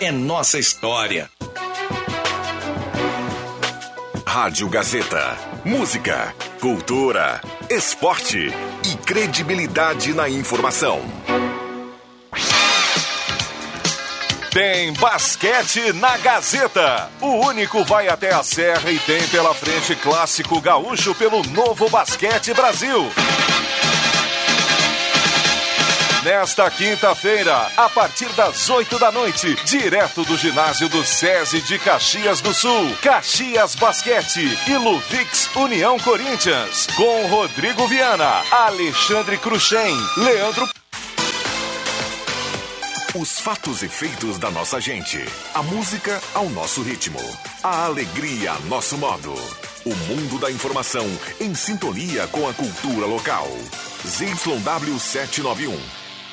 [0.00, 1.30] é nossa história.
[4.26, 5.36] Rádio Gazeta.
[5.64, 8.52] Música, cultura, esporte
[8.84, 11.00] e credibilidade na informação.
[14.52, 17.10] Tem basquete na Gazeta.
[17.20, 22.52] O único vai até a Serra e tem pela frente clássico gaúcho pelo Novo Basquete
[22.54, 23.10] Brasil.
[26.26, 32.40] Nesta quinta-feira, a partir das 8 da noite, direto do ginásio do SESI de Caxias
[32.40, 40.68] do Sul, Caxias Basquete e Luvix União Corinthians, com Rodrigo Viana, Alexandre Cruxem, Leandro
[43.14, 45.18] os fatos e feitos da nossa gente.
[45.54, 47.18] A música ao nosso ritmo.
[47.62, 49.32] A alegria a nosso modo.
[49.86, 51.06] O mundo da informação
[51.40, 53.48] em sintonia com a cultura local.
[54.04, 56.05] ZYW 791.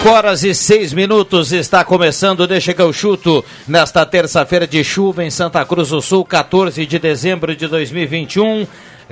[0.00, 5.22] Cinco horas e seis minutos está começando, deixa que eu chuto, nesta terça-feira de chuva
[5.22, 8.66] em Santa Cruz do Sul, 14 de dezembro de 2021.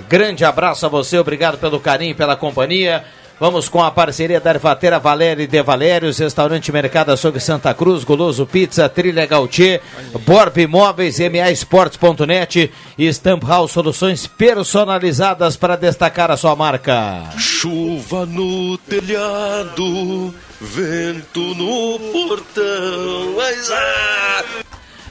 [0.08, 3.04] Grande abraço a você, obrigado pelo carinho, pela companhia.
[3.40, 8.44] Vamos com a parceria da Ervateira Valéria de Valérios, Restaurante Mercado Açougue Santa Cruz, Goloso
[8.44, 9.80] Pizza, Trilha Gautier,
[10.26, 17.30] Borb Imóveis, MA Esportes.net e Stamp House Soluções personalizadas para destacar a sua marca.
[17.38, 23.34] Chuva no telhado, vento no portão.
[23.36, 24.44] Mas, ah!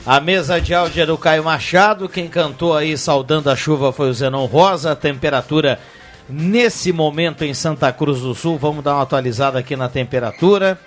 [0.05, 4.09] A mesa de áudio é do Caio Machado, quem cantou aí saudando a chuva foi
[4.09, 5.79] o Zenon Rosa, temperatura
[6.29, 8.57] nesse momento em Santa Cruz do Sul.
[8.57, 10.79] Vamos dar uma atualizada aqui na temperatura.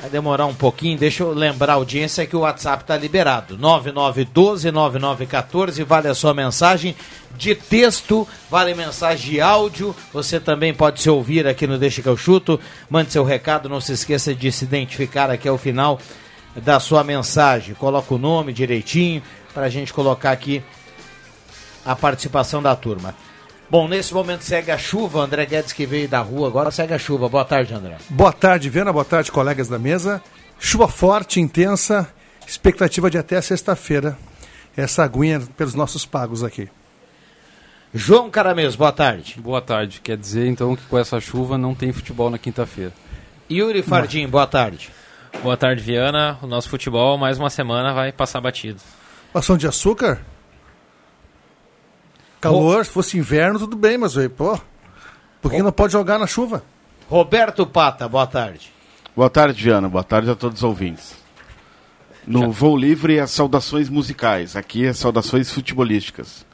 [0.00, 3.58] Vai demorar um pouquinho, deixa eu lembrar a audiência que o WhatsApp está liberado.
[3.58, 6.94] 9912-9914, vale a sua mensagem
[7.36, 9.92] de texto, vale mensagem de áudio.
[10.12, 12.60] Você também pode se ouvir aqui no Deixa que eu chuto.
[12.88, 15.98] Mande seu recado, não se esqueça de se identificar aqui ao final
[16.54, 17.74] da sua mensagem.
[17.74, 19.20] Coloca o nome direitinho
[19.52, 20.62] para a gente colocar aqui
[21.88, 23.14] a participação da turma.
[23.70, 26.98] Bom, nesse momento segue a chuva, André Guedes que veio da rua, agora segue a
[26.98, 27.30] chuva.
[27.30, 27.96] Boa tarde, André.
[28.10, 30.22] Boa tarde, Viana, boa tarde, colegas da mesa.
[30.60, 32.06] Chuva forte, intensa,
[32.46, 34.18] expectativa de até sexta-feira.
[34.76, 36.68] Essa aguinha pelos nossos pagos aqui.
[37.94, 39.36] João Caramês, boa tarde.
[39.40, 40.00] Boa tarde.
[40.02, 42.92] Quer dizer então que com essa chuva não tem futebol na quinta-feira.
[43.50, 44.90] Yuri Fardim, boa tarde.
[45.42, 46.38] Boa tarde, Viana.
[46.42, 48.80] O nosso futebol, mais uma semana, vai passar batido.
[49.32, 50.20] Ação de açúcar?
[52.40, 54.58] Calor, se fosse inverno, tudo bem, mas, aí, pô,
[55.42, 56.62] por que não pode jogar na chuva?
[57.08, 58.72] Roberto Pata, boa tarde.
[59.16, 59.88] Boa tarde, Viana.
[59.88, 61.16] Boa tarde a todos os ouvintes.
[62.26, 62.46] No Já.
[62.48, 66.46] voo livre é saudações musicais, aqui é saudações futebolísticas.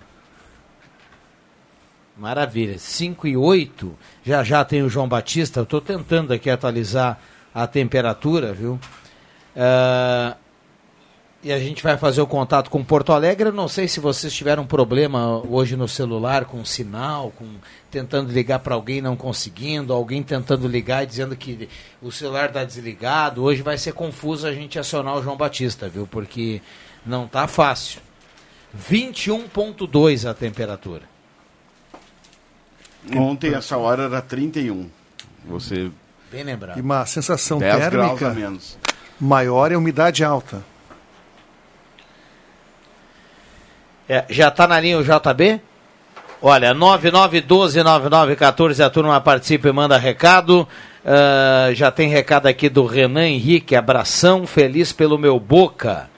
[2.17, 2.79] Maravilha.
[2.79, 3.93] 5 e 8,
[4.25, 5.61] já já tem o João Batista.
[5.61, 7.19] Eu estou tentando aqui atualizar
[7.53, 8.79] a temperatura, viu?
[9.57, 10.37] Uh,
[11.45, 13.51] e a gente vai fazer o contato com Porto Alegre.
[13.51, 17.45] Eu não sei se vocês tiveram um problema hoje no celular com sinal, com
[17.91, 21.69] tentando ligar para alguém não conseguindo, alguém tentando ligar e dizendo que
[22.01, 23.43] o celular está desligado.
[23.43, 26.07] Hoje vai ser confuso a gente acionar o João Batista, viu?
[26.07, 26.63] Porque
[27.05, 28.01] não tá fácil.
[28.91, 31.03] 21.2 a temperatura.
[33.15, 34.89] Ontem essa hora era 31.
[35.45, 35.91] Você
[36.33, 36.79] bem lembrado.
[36.79, 38.35] E uma sensação térmica
[39.21, 40.65] maior e umidade alta.
[44.09, 45.61] É, já está na linha o JB?
[46.43, 50.69] Olha, 9912-9914, a turma participa e manda recado.
[51.05, 56.11] Uh, já tem recado aqui do Renan Henrique, abração, feliz pelo meu Boca.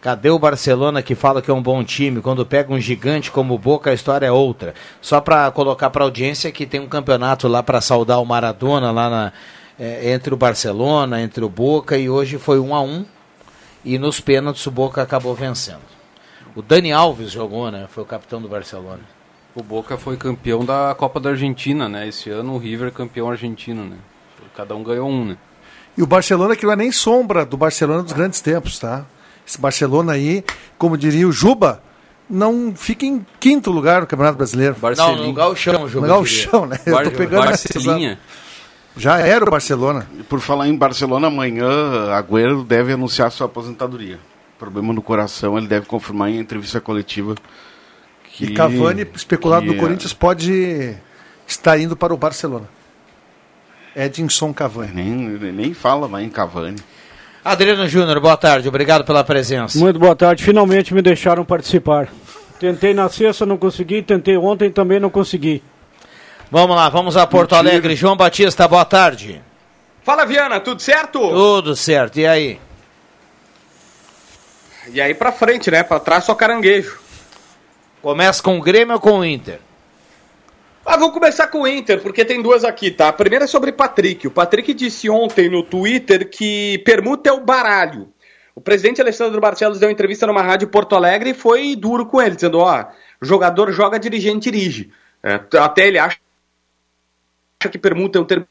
[0.00, 2.20] Cadê o Barcelona que fala que é um bom time?
[2.20, 4.74] Quando pega um gigante como o Boca, a história é outra.
[5.00, 9.08] Só para colocar para audiência que tem um campeonato lá para saudar o Maradona lá
[9.08, 9.32] na,
[9.78, 13.06] é, entre o Barcelona, entre o Boca e hoje foi um a um
[13.84, 15.94] e nos pênaltis o Boca acabou vencendo.
[16.56, 17.86] O Dani Alves jogou, né?
[17.90, 19.00] Foi o capitão do Barcelona.
[19.54, 22.08] O Boca foi campeão da Copa da Argentina, né?
[22.08, 23.96] Esse ano o River campeão argentino, né?
[24.56, 25.36] Cada um ganhou um, né?
[25.96, 29.04] E o Barcelona que não é nem sombra do Barcelona dos grandes tempos, tá?
[29.46, 30.44] Esse Barcelona aí,
[30.78, 31.82] como diria o Juba,
[32.28, 34.76] não fica em quinto lugar no Campeonato Brasileiro.
[34.96, 36.06] Não, no Gauchão, Juba.
[36.06, 36.78] No Gauchão, né?
[36.86, 38.18] Eu tô pegando Barcelinha.
[38.96, 40.08] Já era o Barcelona.
[40.18, 44.18] E por falar em Barcelona, amanhã Agüero deve anunciar sua aposentadoria.
[44.64, 47.34] Problema no coração, ele deve confirmar em entrevista coletiva
[48.32, 48.46] que...
[48.46, 50.96] E Cavani, especulado que do Corinthians, pode
[51.46, 52.66] estar indo para o Barcelona.
[53.94, 54.90] Edinson Cavani.
[54.94, 56.76] Nem, nem fala mais em Cavani.
[57.44, 59.78] Adriano Júnior, boa tarde, obrigado pela presença.
[59.78, 62.08] Muito boa tarde, finalmente me deixaram participar.
[62.58, 65.62] Tentei na sexta, não consegui, tentei ontem, também não consegui.
[66.50, 67.70] Vamos lá, vamos a Porto Mentira.
[67.70, 67.94] Alegre.
[67.94, 69.42] João Batista, boa tarde.
[70.02, 71.18] Fala, Viana, tudo certo?
[71.18, 72.58] Tudo certo, e aí?
[74.92, 75.82] E aí pra frente, né?
[75.82, 77.00] Pra trás só caranguejo.
[78.02, 79.60] Começa com o Grêmio ou com o Inter?
[80.84, 83.08] Ah, vou começar com o Inter, porque tem duas aqui, tá?
[83.08, 84.26] A primeira é sobre Patrick.
[84.26, 88.12] O Patrick disse ontem no Twitter que permuta é o baralho.
[88.54, 92.06] O presidente Alessandro Barcelos deu uma entrevista numa rádio em Porto Alegre e foi duro
[92.06, 92.84] com ele, dizendo, ó,
[93.20, 94.92] jogador joga, dirigente dirige.
[95.22, 96.18] É, até ele acha
[97.70, 98.46] que permuta é um termo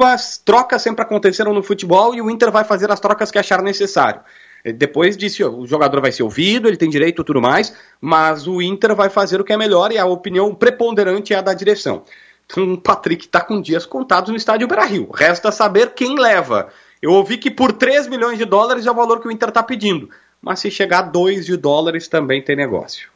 [0.00, 3.60] mas trocas sempre aconteceram no futebol e o Inter vai fazer as trocas que achar
[3.60, 4.20] necessário.
[4.66, 8.60] Ele Depois disse, o jogador vai ser ouvido, ele tem direito tudo mais, mas o
[8.60, 12.02] Inter vai fazer o que é melhor e a opinião preponderante é a da direção.
[12.44, 15.08] Então o Patrick está com dias contados no estádio Beira-Rio.
[15.14, 16.68] Resta saber quem leva.
[17.00, 19.62] Eu ouvi que por 3 milhões de dólares é o valor que o Inter está
[19.62, 20.10] pedindo.
[20.42, 23.08] Mas se chegar a 2 de dólares também tem negócio.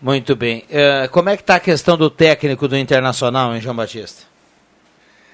[0.00, 0.64] Muito bem.
[0.70, 4.27] Eh, como é que está a questão do técnico do Internacional, hein, João Batista?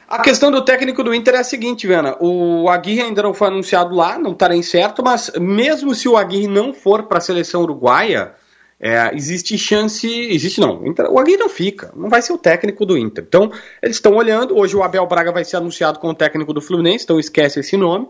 [0.08, 2.16] A questão do técnico do Inter é a seguinte, Viana.
[2.20, 6.16] O Aguirre ainda não foi anunciado lá, não está nem certo, mas mesmo se o
[6.16, 8.32] Aguirre não for para a seleção uruguaia,
[8.78, 10.06] é, existe chance.
[10.06, 10.82] Existe não.
[11.10, 13.24] o Aguirre não fica, não vai ser o técnico do Inter.
[13.26, 13.50] Então,
[13.82, 14.56] eles estão olhando.
[14.56, 18.06] Hoje o Abel Braga vai ser anunciado como técnico do Fluminense, então esquece esse nome.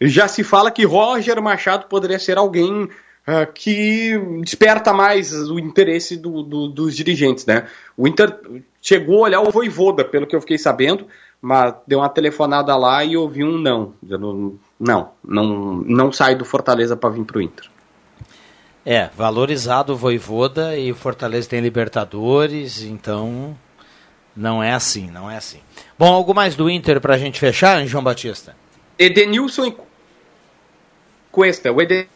[0.00, 2.88] Já se fala que Roger Machado poderia ser alguém
[3.26, 4.12] ah, que
[4.42, 7.66] desperta mais o interesse do- do- dos dirigentes, né?
[7.96, 8.38] O Inter
[8.80, 11.06] chegou a olhar o Voivoda, pelo que eu fiquei sabendo,
[11.40, 13.94] mas deu uma telefonada lá e ouvi um não.
[14.02, 17.68] Dizendo, Não, não, não sai do Fortaleza para vir pro Inter.
[18.84, 23.56] É, valorizado o Voivoda e o Fortaleza tem Libertadores, então
[24.34, 25.60] não é assim, não é assim.
[25.98, 28.56] Bom, algo mais do Inter pra gente fechar, hein, João Batista?
[28.98, 29.76] Edenilson e
[31.30, 31.70] Cuesta.
[31.72, 32.08] O Edenilson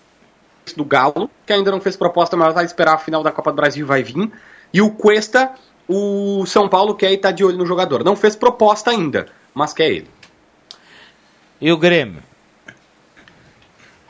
[0.76, 3.56] do Galo, que ainda não fez proposta, mas vai esperar a final da Copa do
[3.56, 4.30] Brasil e vai vir.
[4.72, 5.52] E o Cuesta,
[5.88, 8.04] o São Paulo quer e tá de olho no jogador.
[8.04, 10.08] Não fez proposta ainda, mas quer ele.
[11.60, 12.22] E o Grêmio?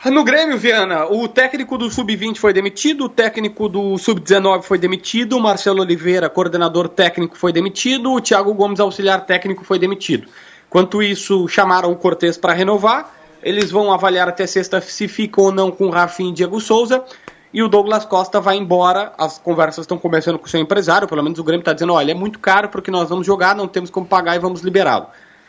[0.05, 5.37] No Grêmio, Viana, o técnico do Sub-20 foi demitido, o técnico do Sub-19 foi demitido,
[5.37, 10.27] o Marcelo Oliveira, coordenador técnico, foi demitido, o Thiago Gomes, auxiliar técnico, foi demitido.
[10.67, 15.53] Enquanto isso, chamaram o Cortez para renovar, eles vão avaliar até sexta se fica ou
[15.53, 17.05] não com o Rafinha e Diego Souza,
[17.53, 21.23] e o Douglas Costa vai embora, as conversas estão começando com o seu empresário, pelo
[21.23, 23.91] menos o Grêmio está dizendo, olha, é muito caro porque nós vamos jogar, não temos
[23.91, 25.07] como pagar e vamos liberá-lo.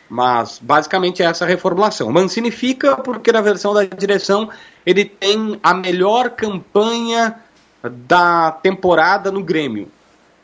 [0.09, 2.11] Mas basicamente é essa a reformulação.
[2.11, 4.49] Mancini fica porque na versão da direção
[4.85, 7.39] ele tem a melhor campanha
[7.81, 9.89] da temporada no Grêmio.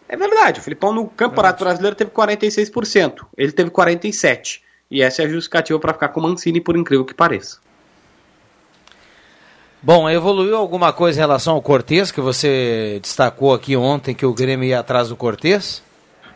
[0.08, 4.62] É verdade, o Filipão no Campeonato Brasileiro teve 46%, ele teve 47%.
[4.90, 7.60] E essa é a justificativa para ficar com o Mancini, por incrível que pareça.
[9.82, 14.34] Bom, evoluiu alguma coisa em relação ao Cortez, que você destacou aqui ontem que o
[14.34, 15.82] Grêmio ia atrás do Cortez?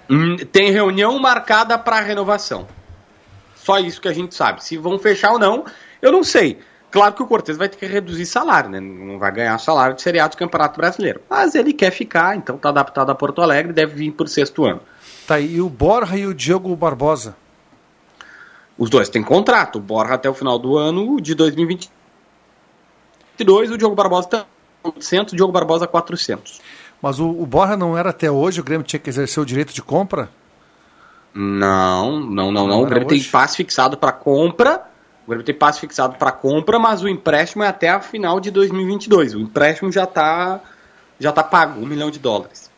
[0.10, 2.68] Hum, Tem reunião marcada para renovação.
[3.56, 4.64] Só isso que a gente sabe.
[4.64, 5.66] Se vão fechar ou não,
[6.02, 6.60] eu não sei.
[6.90, 8.80] Claro que o Cortez vai ter que reduzir salário, né?
[8.80, 11.22] Não vai ganhar salário de seriado do Campeonato Brasileiro.
[11.30, 14.82] Mas ele quer ficar, então tá adaptado a Porto Alegre, deve vir por sexto ano.
[15.28, 17.36] Tá aí o Borja e o Diogo Barbosa.
[18.78, 19.78] Os dois têm contrato.
[19.78, 21.34] O Borja até o final do ano de
[23.38, 24.46] 2022, o Diogo Barbosa tá
[24.84, 26.62] 800, o Diogo Barbosa 400.
[27.02, 29.74] Mas o, o Borja não era até hoje, o Grêmio tinha que exercer o direito
[29.74, 30.30] de compra?
[31.34, 32.82] Não, não, não, não.
[32.82, 34.84] O Grêmio tem passe fixado para compra.
[35.26, 38.52] O Grêmio tem passe fixado para compra, mas o empréstimo é até a final de
[38.52, 39.34] 2022.
[39.34, 40.62] O empréstimo já tá
[41.20, 42.72] já tá pago, um milhão de dólares.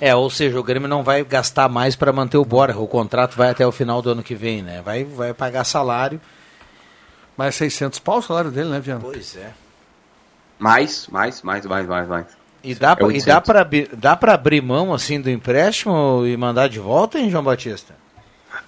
[0.00, 2.76] É, ou seja, o Grêmio não vai gastar mais para manter o Borja.
[2.76, 4.82] O contrato vai até o final do ano que vem, né?
[4.82, 6.20] Vai, vai pagar salário.
[7.36, 9.00] Mais 600 pau o salário dele, né, Viana?
[9.02, 9.50] Pois é.
[10.58, 12.26] Mais, mais, mais, mais, mais, mais.
[12.62, 13.26] E dá, pra- É e 800.
[13.34, 17.28] dá para abrir, dá pra abrir mão assim do empréstimo e mandar de volta, hein,
[17.30, 17.94] João Batista?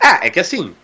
[0.00, 0.74] É, é que assim,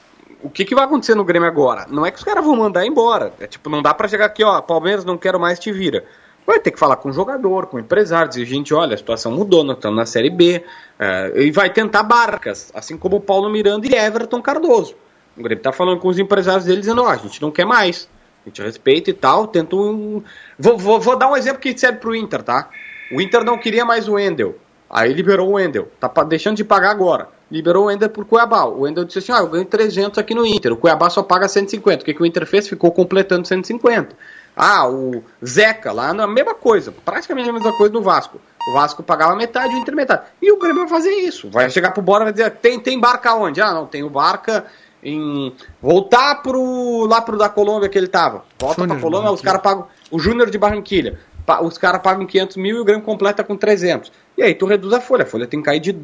[0.43, 1.87] o que, que vai acontecer no Grêmio agora?
[1.91, 3.33] Não é que os caras vão mandar embora.
[3.41, 6.05] É tipo, não dá pra chegar aqui, ó, Palmeiras não quero mais, te vira.
[6.47, 9.33] Vai ter que falar com o jogador, com o empresário, dizer, gente, olha, a situação
[9.33, 10.65] mudou, nós estamos na Série B.
[10.99, 14.95] é, e vai tentar barcas, assim como o Paulo Miranda e Everton Cardoso.
[15.37, 18.09] O Grêmio tá falando com os empresários dele, dizendo, ó, a gente não quer mais.
[18.45, 20.23] A gente respeita e tal, tenta um...
[20.59, 22.69] Vou, vou, vou dar um exemplo que serve pro Inter, tá?
[23.13, 24.57] O Inter não queria mais o Wendel.
[24.89, 25.89] Aí liberou o Wendel.
[26.01, 27.29] Tá deixando de pagar agora.
[27.51, 28.65] Liberou o Wendel por Cuiabá.
[28.65, 30.73] O Wendel disse assim: ah, eu ganho 300 aqui no Inter.
[30.73, 32.03] O Cuiabá só paga 150.
[32.03, 32.69] O que, que o Inter fez?
[32.69, 34.17] Ficou completando 150.
[34.57, 36.93] Ah, o Zeca lá, na mesma coisa.
[37.05, 38.41] Praticamente a mesma coisa do Vasco.
[38.69, 40.23] O Vasco pagava metade, o Inter metade.
[40.43, 41.49] E o Grêmio vai fazer isso.
[41.49, 43.61] Vai chegar pro Bora e vai dizer: tem, tem barca onde?
[43.61, 44.67] Ah, não, tem o barca
[45.03, 45.55] em.
[45.81, 48.45] Voltar pro, lá pro da Colômbia que ele tava.
[48.59, 49.87] Volta Júnior pra Colômbia, os caras pagam.
[50.11, 51.19] O Júnior de Barranquilha.
[51.63, 54.13] Os caras pagam 500 mil e o Grêmio completa com 300.
[54.37, 55.25] E aí tu reduz a folha.
[55.25, 55.99] A folha tem que cair de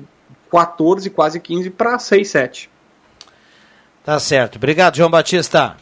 [0.50, 2.71] 14, quase 15 para 6, 7.
[4.05, 4.57] Tá certo.
[4.57, 5.76] Obrigado, João Batista.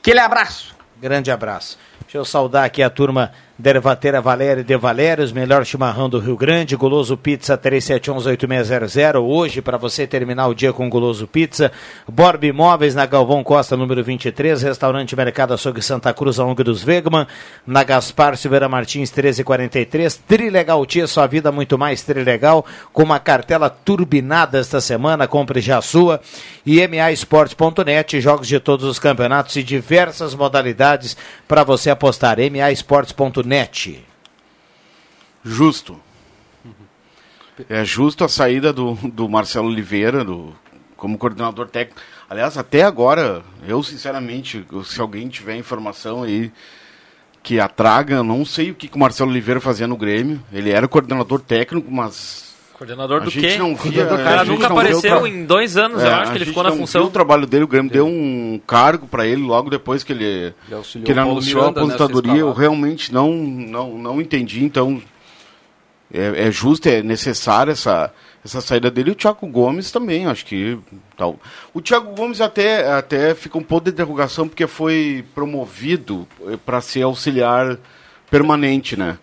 [0.00, 0.74] Aquele abraço.
[1.00, 1.78] Grande abraço.
[2.02, 6.36] Deixa eu saudar aqui a turma da Ervateira Valéria de Valérios, melhor chimarrão do Rio
[6.36, 9.20] Grande, Goloso Pizza 3711-8600.
[9.20, 11.72] Hoje, para você terminar o dia com Goloso Pizza.
[12.06, 14.62] Borb Imóveis na Galvão Costa, número 23.
[14.62, 17.26] Restaurante Mercado Açougue Santa Cruz, a ONG dos Wegman.
[17.66, 20.14] Na Gaspar Silveira Martins 1343.
[20.28, 22.64] Trilegal Tia, sua vida muito mais Trilegal.
[22.92, 25.26] Com uma cartela turbinada esta semana.
[25.26, 26.20] Compre já a sua.
[26.64, 31.16] E MAEsportes.net, jogos de todos os campeonatos e diversas modalidades
[31.48, 32.36] para você apostar.
[32.38, 33.47] MAEsportes.net.
[35.44, 35.98] Justo.
[37.68, 40.54] É justo a saída do, do Marcelo Oliveira do,
[40.96, 42.00] como coordenador técnico.
[42.30, 46.52] Aliás, até agora, eu sinceramente, se alguém tiver informação aí
[47.42, 50.40] que a traga, eu não sei o que, que o Marcelo Oliveira fazia no Grêmio.
[50.52, 52.47] Ele era coordenador técnico, mas
[52.78, 53.56] Coordenador a do quê?
[53.58, 54.04] não via.
[54.08, 56.38] o a cara nunca o apareceu tra- em dois anos, eu É, acho a que
[56.38, 57.04] ele ficou na função.
[57.04, 60.24] o trabalho dele, o Grêmio deu um cargo para ele logo depois que ele,
[60.70, 62.40] Ele que ele o anunciou a Miranda nessa aposentadoria.
[62.40, 65.02] Eu realmente não, não, não entendi, então
[66.12, 68.12] é, é justo, é necessária essa,
[68.44, 69.10] essa saída dele.
[69.10, 70.78] E o Thiago Gomes também, acho que.
[71.16, 71.36] Tal.
[71.74, 76.28] O Thiago Gomes até, até fica um ponto de interrogação porque foi promovido
[76.64, 77.76] para ser auxiliar
[78.30, 79.18] permanente, né?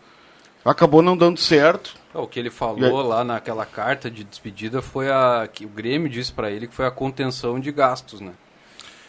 [0.65, 1.95] Acabou não dando certo.
[2.17, 6.09] O que ele falou aí- lá naquela carta de despedida foi a que o Grêmio
[6.09, 8.31] disse pra ele que foi a contenção de gastos, né?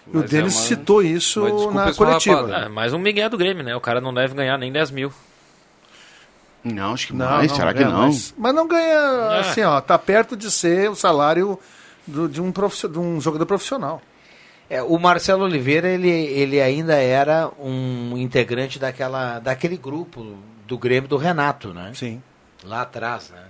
[0.06, 2.54] E o Mas é Denis uma- citou isso na coletiva.
[2.56, 3.74] É, mais um Miguel do Grêmio, né?
[3.76, 5.12] O cara não deve ganhar nem 10 mil.
[6.64, 7.48] Não, acho que Não, mais.
[7.50, 8.02] não Será que ganha não?
[8.02, 8.34] mais.
[8.36, 9.40] Mas não ganha, É.
[9.40, 11.58] assim, ó, tá perto de ser o salário
[12.06, 14.02] do- de, um profissi- de um jogador profissional.
[14.68, 20.36] É, o Marcelo Oliveira, ele, ele ainda era um integrante daquela, daquele grupo
[20.66, 21.92] do Grêmio do Renato, né?
[21.94, 22.20] Sim.
[22.64, 23.44] Lá atrás, né?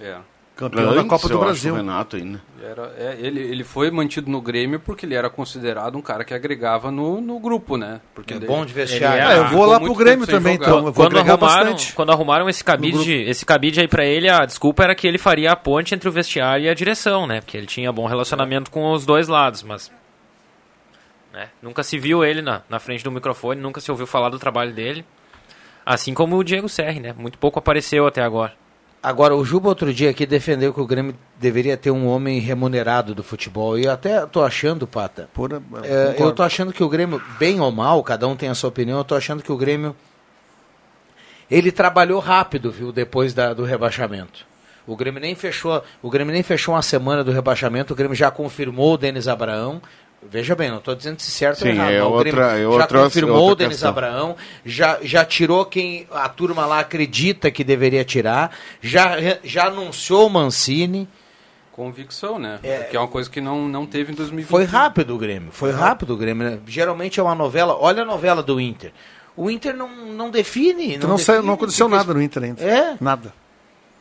[0.00, 0.16] É.
[0.54, 1.72] Campeão da Copa do Brasil.
[1.72, 2.42] Renato ainda.
[2.60, 6.34] Era, é, ele, ele foi mantido no Grêmio porque ele era considerado um cara que
[6.34, 8.00] agregava no, no grupo, né?
[8.12, 9.22] Porque É bom de vestiário.
[9.22, 10.66] Ele Ah, é- eu vou lá pro Grêmio também, jogar.
[10.66, 10.78] então.
[10.78, 11.38] Eu vou Quando arrumaram,
[11.72, 11.92] bastante.
[11.92, 15.52] quando arrumaram esse cabide, esse cabide aí pra ele, a desculpa era que ele faria
[15.52, 17.40] a ponte entre o vestiário e a direção, né?
[17.40, 19.92] Porque ele tinha bom relacionamento com os dois lados, mas
[21.32, 24.40] né, nunca se viu ele na, na frente do microfone, nunca se ouviu falar do
[24.40, 25.04] trabalho dele.
[25.90, 27.14] Assim como o Diego Serri, né?
[27.16, 28.52] Muito pouco apareceu até agora.
[29.02, 33.14] Agora, o Juba outro dia aqui defendeu que o Grêmio deveria ter um homem remunerado
[33.14, 33.78] do futebol.
[33.78, 35.30] E eu até tô achando, Pata.
[35.32, 35.56] Por- é,
[36.08, 36.22] concordo.
[36.24, 38.98] eu tô achando que o Grêmio, bem ou mal, cada um tem a sua opinião,
[38.98, 39.96] eu tô achando que o Grêmio.
[41.50, 44.46] Ele trabalhou rápido, viu, depois da- do rebaixamento.
[44.86, 48.30] O Grêmio nem fechou, o Grêmio nem fechou uma semana do rebaixamento, o Grêmio já
[48.30, 49.80] confirmou o Denis Abraão.
[50.30, 51.90] Veja bem, não estou dizendo se certo Sim, ou errado.
[51.92, 53.90] é mas o outra- Grêmio é já outra- confirmou outra o Denis questão.
[53.90, 58.50] Abraão, já, já tirou quem a turma lá acredita que deveria tirar,
[58.82, 61.08] já, já anunciou o Mancini.
[61.72, 62.58] Convicção, né?
[62.90, 64.50] Que é uma coisa que não, não teve em 2020.
[64.50, 66.50] Foi rápido o Grêmio, foi rápido o Grêmio.
[66.50, 66.58] né?
[66.66, 68.92] Geralmente é uma novela, olha a novela do Inter.
[69.36, 70.96] O Inter não, não define.
[70.96, 72.60] Então não, saiu- define, não aconteceu nada no Inter ainda.
[72.64, 72.96] É.
[73.00, 73.32] Nada.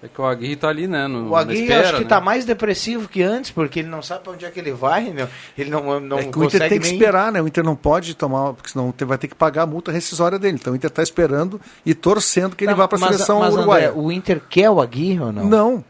[0.02, 1.08] É que o Aguirre tá ali, né?
[1.08, 2.04] No, O Aguirre espera, acho que né?
[2.04, 5.06] está mais depressivo que antes, porque ele não sabe para onde é que ele vai,
[5.10, 5.28] né?
[5.58, 7.42] ele não, não é que o Inter consegue tem que nem- esperar, né?
[7.42, 10.58] O Inter não pode tomar, porque senão vai ter que pagar a multa rescisória dele.
[10.62, 13.40] Então o Inter está esperando e torcendo que ele Tá, vá para a mas- seleção
[13.40, 13.90] mas, uruguaia.
[13.90, 15.46] André, o Inter quer o Aguirre ou não?
[15.46, 15.86] Não.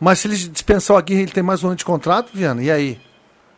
[0.00, 2.62] Mas se ele dispensar o Aguirre, ele tem mais um ano de contrato, Viana.
[2.62, 2.98] E aí?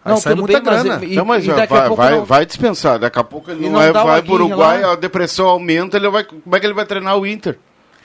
[0.05, 1.01] Aí Não, sai muita bem, mas grana.
[1.15, 2.99] não, mas e daqui a vai, pouco vai, não- vai dispensar.
[2.99, 4.93] Daqui a pouco ele E não, não vai, dá o vai pro Aguirre Uruguai, lá?
[4.95, 7.57] a depressão aumenta, ele vai, como é que ele vai treinar o Inter?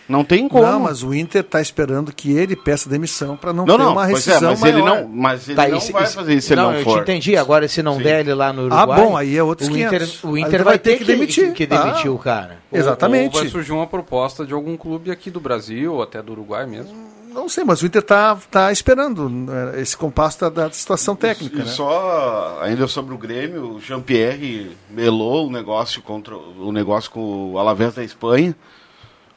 [0.07, 0.63] Não tem como.
[0.65, 3.91] Não, mas o Inter está esperando que ele peça demissão para não, não, ter não,
[3.91, 5.01] uma pois é, rescisão mas ele maior.
[5.01, 6.95] não, mas ele Tá, não se- vai fazer isso se ele não, não eu for.
[6.97, 7.35] te entendi.
[7.35, 8.03] Agora, se não Sim.
[8.03, 9.01] der ele lá no Ah, Uruguai...
[9.01, 10.23] bom, aí é outros o Inter, 500.
[10.23, 12.11] o Aí Inter ele vai, ter que demitir, que, demitir Ah.
[12.11, 12.57] o cara.
[12.71, 13.35] Ou- Exatamente.
[13.35, 16.65] Ou vai surgir uma proposta de algum clube aqui do Brasil, ou até do Uruguai
[16.65, 16.95] mesmo.
[17.33, 19.29] Não sei, mas o Inter tá, tá esperando
[19.75, 21.65] eh, esse compasso da, da situação técnica, E né?
[21.65, 27.59] só ainda sobre o Grêmio, o Jean-Pierre melou o negócio contra o negócio com o
[27.59, 28.55] Alavés da Espanha.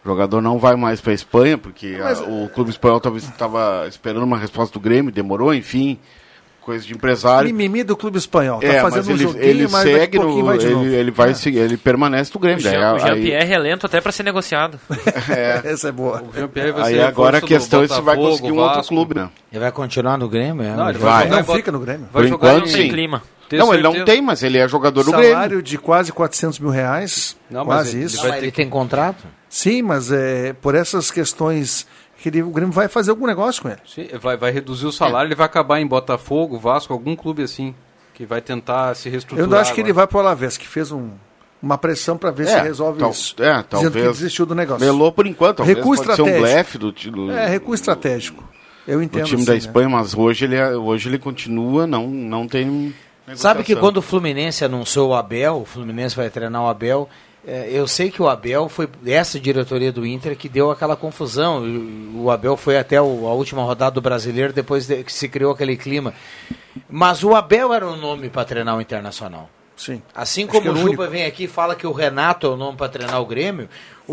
[0.04, 3.86] O jogador não vai mais para a Espanha porque a- Mas, o clube espanhol estava
[3.88, 5.98] esperando uma resposta do Grêmio, demorou, enfim,
[6.62, 7.46] coisa de empresário.
[7.48, 8.60] Mimimi do clube espanhol.
[8.60, 10.74] Tá É, fazendo mas um ele, joguinho, ele mas a segue no, vai de ele,
[10.74, 10.86] novo.
[10.86, 11.34] ele vai É.
[11.34, 12.60] seguir, ele permanece no Grêmio.
[12.60, 14.80] O daí Jean- o aí- Jean-Pierre é lento até para ser negociado.
[15.28, 16.22] é, Essa é boa.
[16.22, 19.14] O Jean-Pierre vai aí ser agora a questão é se vai conseguir um outro clube,
[19.14, 19.28] né?
[19.52, 20.62] Ele vai continuar no Grêmio?
[20.62, 21.28] É, Não, ele Vai.
[21.28, 22.08] vai, Não fica no Grêmio.
[22.10, 23.22] vai Por jogar enquanto, clima.
[23.58, 24.06] Não, ele não certeza.
[24.16, 25.30] tem, mas ele é jogador do Grêmio.
[25.30, 27.36] Salário de quase 400 mil reais.
[27.50, 28.16] Não, mas quase ele- isso.
[28.16, 29.24] ele vai Mas ter ele tem contrato?
[29.48, 31.86] Sim, mas é, por essas questões
[32.22, 33.78] que ele- o Grêmio vai fazer algum negócio com ele.
[33.86, 37.74] Sim, vai, vai reduzir o salário, ele vai acabar em Botafogo, Vasco, algum clube assim,
[38.14, 39.48] que vai tentar se Eu reestruturar.
[39.50, 40.04] não acho que ele agora.
[40.04, 41.10] vai pro Alavés, que fez um-
[41.62, 43.34] uma pressão para ver se É, resolve tal- isso.
[43.38, 44.06] é, Dizendo que talvez.
[44.18, 44.84] desistiu do negócio.
[44.84, 46.40] Melou por enquanto, talvez Recuo pode ser um estratégico.
[46.54, 48.44] blefe do, do, É, recuo estratégico.
[48.86, 49.24] Eu do entendo.
[49.24, 49.58] time assim, da né?
[49.58, 52.94] Espanha, mas hoje ele, é- hoje ele continua, não, não tem.
[53.36, 57.08] Sabe que quando o Fluminense anunciou o Abel, o Fluminense vai treinar o Abel,
[57.46, 61.62] eh, eu sei que o Abel foi essa diretoria do Inter que deu aquela confusão.
[62.14, 65.52] O Abel foi até o- a última rodada do Brasileiro depois de- que se criou
[65.52, 66.12] aquele clima.
[66.88, 69.48] Mas o Abel era o nome para treinar o Internacional.
[69.76, 70.02] Sim.
[70.14, 71.06] Assim como que o Juba único.
[71.08, 73.66] vem aqui e fala que o Renato é o nome para treinar o Grêmio,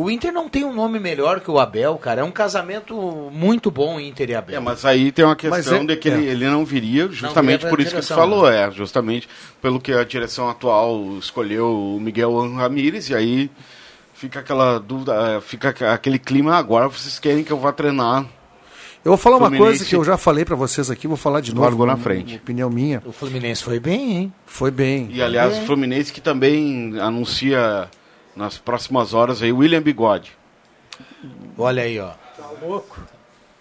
[0.03, 2.21] o Inter não tem um nome melhor que o Abel, cara.
[2.21, 2.95] É um casamento
[3.33, 4.57] muito bom Inter e Abel.
[4.57, 6.31] É, mas aí tem uma questão é- de que ele, é.
[6.31, 9.27] ele não viria justamente viria por isso que tu direção, falou, é, justamente
[9.61, 13.49] pelo que a direção atual escolheu o Miguel Ramírez, e aí
[14.13, 18.25] fica aquela dúvida, eh, fica aquele clima, agora vocês querem que eu vá treinar.
[19.05, 21.39] Eu vou falar uma Fluminense- coisa que eu já falei para vocês aqui, vou falar
[21.39, 21.65] de novo.
[21.65, 22.33] Largou na uma- frente.
[22.33, 23.01] uma opinião minha.
[23.05, 24.33] O Fluminense foi bem, hein?
[24.45, 25.07] Foi bem.
[25.13, 25.61] E aliás, É.
[25.61, 27.87] o Fluminense que também anuncia
[28.37, 30.31] nas próximas horas aí William Bigode.
[31.57, 32.11] Olha aí, ó.
[32.37, 32.99] Tá louco.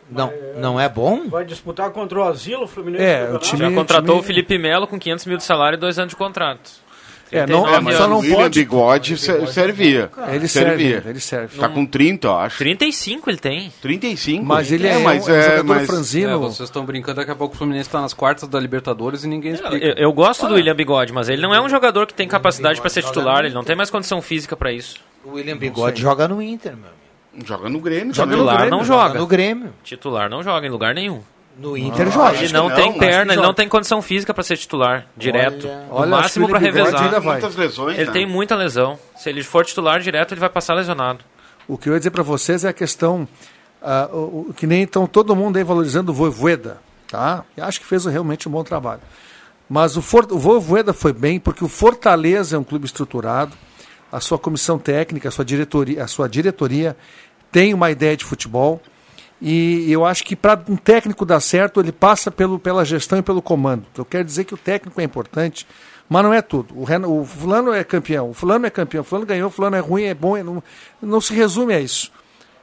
[0.08, 1.28] Não, não é bom?
[1.28, 3.02] Vai disputar contra o Asilo, o Fluminense.
[3.04, 5.80] É, o time- Já contratou time- o Felipe Melo com 500 mil de salário e
[5.80, 6.70] dois anos de contrato.
[7.32, 8.60] É, não, 39 mas só não o William pode.
[8.60, 10.10] Bigode se- servia.
[10.28, 10.92] Ele servia.
[10.94, 11.58] serve, ele serve.
[11.58, 12.58] Tá com 30, eu acho.
[12.58, 13.72] 35 ele tem.
[13.82, 14.44] 35.
[14.44, 16.38] Mas ele é, mas um, é um jogador mas- É, franzino.
[16.40, 19.52] vocês estão brincando, daqui a pouco o Fluminense está nas quartas da Libertadores e ninguém
[19.54, 19.76] explica.
[19.84, 22.80] Eu, eu gosto do William Bigode, mas ele não é um jogador que tem capacidade
[22.80, 24.96] para ser titular, ele não tem mais condição física para isso.
[25.24, 27.46] O William Bigode joga no Inter, meu amigo.
[27.46, 29.18] Joga no Grêmio Joga no Titular Grêmio, não Joga joga.
[29.18, 29.74] no Grêmio.
[29.84, 31.20] Titular não joga em lugar nenhum.
[31.58, 32.36] No Inter joga.
[32.36, 35.66] Ele não, não, tem perna, ele não tem condição física para ser titular direto.
[35.90, 37.02] Olha- que máximo o para revezar.
[37.02, 37.32] ainda vai.
[37.40, 38.12] Muitas lesões, Ele né?
[38.12, 38.98] tem muita lesão.
[39.16, 41.24] Se ele for titular direto, ele vai passar lesionado.
[41.66, 43.26] O que eu ia dizer para vocês é a questão
[43.82, 47.42] ah, o, o- que nem então todo mundo aí valorizando o Voivoda, tá?
[47.56, 49.00] Eu acho que fez realmente um bom trabalho.
[49.68, 53.56] Mas o, For, o Voivoda foi bem porque o Fortaleza é um clube estruturado,
[54.12, 56.96] a sua comissão técnica, a sua diretoria, a sua diretoria
[57.50, 58.80] tem uma ideia de futebol
[59.40, 63.22] e eu acho que para um técnico dar certo ele passa pelo, pela gestão e
[63.22, 63.84] pelo comando.
[63.96, 65.66] Eu quero dizer que o técnico é importante,
[66.08, 66.78] mas não é tudo.
[66.78, 69.76] O, Ren- o fulano é campeão, o fulano é campeão, o fulano ganhou, o fulano
[69.76, 70.62] é ruim, é bom, é- não,
[71.02, 72.10] não se resume a isso.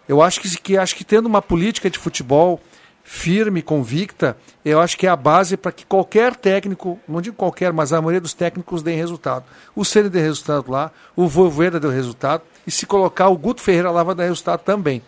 [0.08, 2.60] Eu acho que, que acho que tendo uma política de futebol
[3.04, 7.74] firme, convicta, eu acho que é a base para que qualquer técnico, não digo qualquer,
[7.74, 9.44] mas a maioria dos técnicos deem resultado.
[9.76, 13.92] O Ceni deu resultado lá, o Voivoda deu resultado, e se colocar o Guto Ferreira
[13.92, 15.02] lá vai dar resultado também.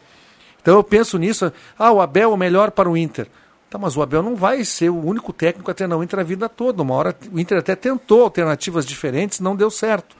[0.66, 3.28] Então eu penso nisso, ah, o Abel é o melhor para o Inter.
[3.70, 6.24] Tá, mas o Abel não vai ser o único técnico a treinar o Inter a
[6.24, 6.82] vida toda.
[6.82, 10.16] Uma hora o Inter até tentou alternativas diferentes, não deu certo.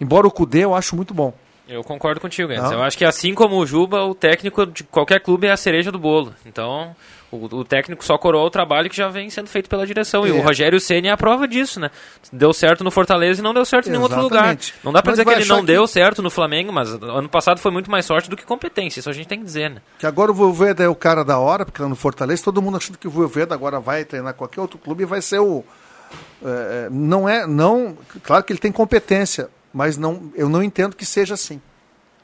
[0.00, 1.34] Embora o Cudê eu acho muito bom.
[1.70, 2.72] Eu concordo contigo, Enzo.
[2.72, 5.92] Eu acho que assim como o Juba, o técnico de qualquer clube é a cereja
[5.92, 6.34] do bolo.
[6.44, 6.96] Então,
[7.30, 10.26] o, o técnico só coroa o trabalho que já vem sendo feito pela direção.
[10.26, 10.32] E É.
[10.32, 11.88] o Rogério Ceni é a prova disso, né?
[12.32, 14.38] Deu certo no Fortaleza e não deu certo em nenhum outro lugar.
[14.46, 14.74] Exatamente.
[14.82, 17.28] Não dá pra Mas dizer que ele não que- deu certo no Flamengo, mas ano
[17.28, 18.98] passado foi muito mais sorte do que competência.
[18.98, 19.80] Isso a gente tem que dizer, né?
[19.98, 22.78] Que agora o Voivoda é o cara da hora, porque lá no Fortaleza, todo mundo
[22.78, 25.62] achando que o Voivoda agora vai treinar qualquer outro clube e vai ser o.
[26.44, 27.46] é, não é.
[27.46, 31.60] não Claro que ele tem competência, mas não, eu não entendo que seja assim.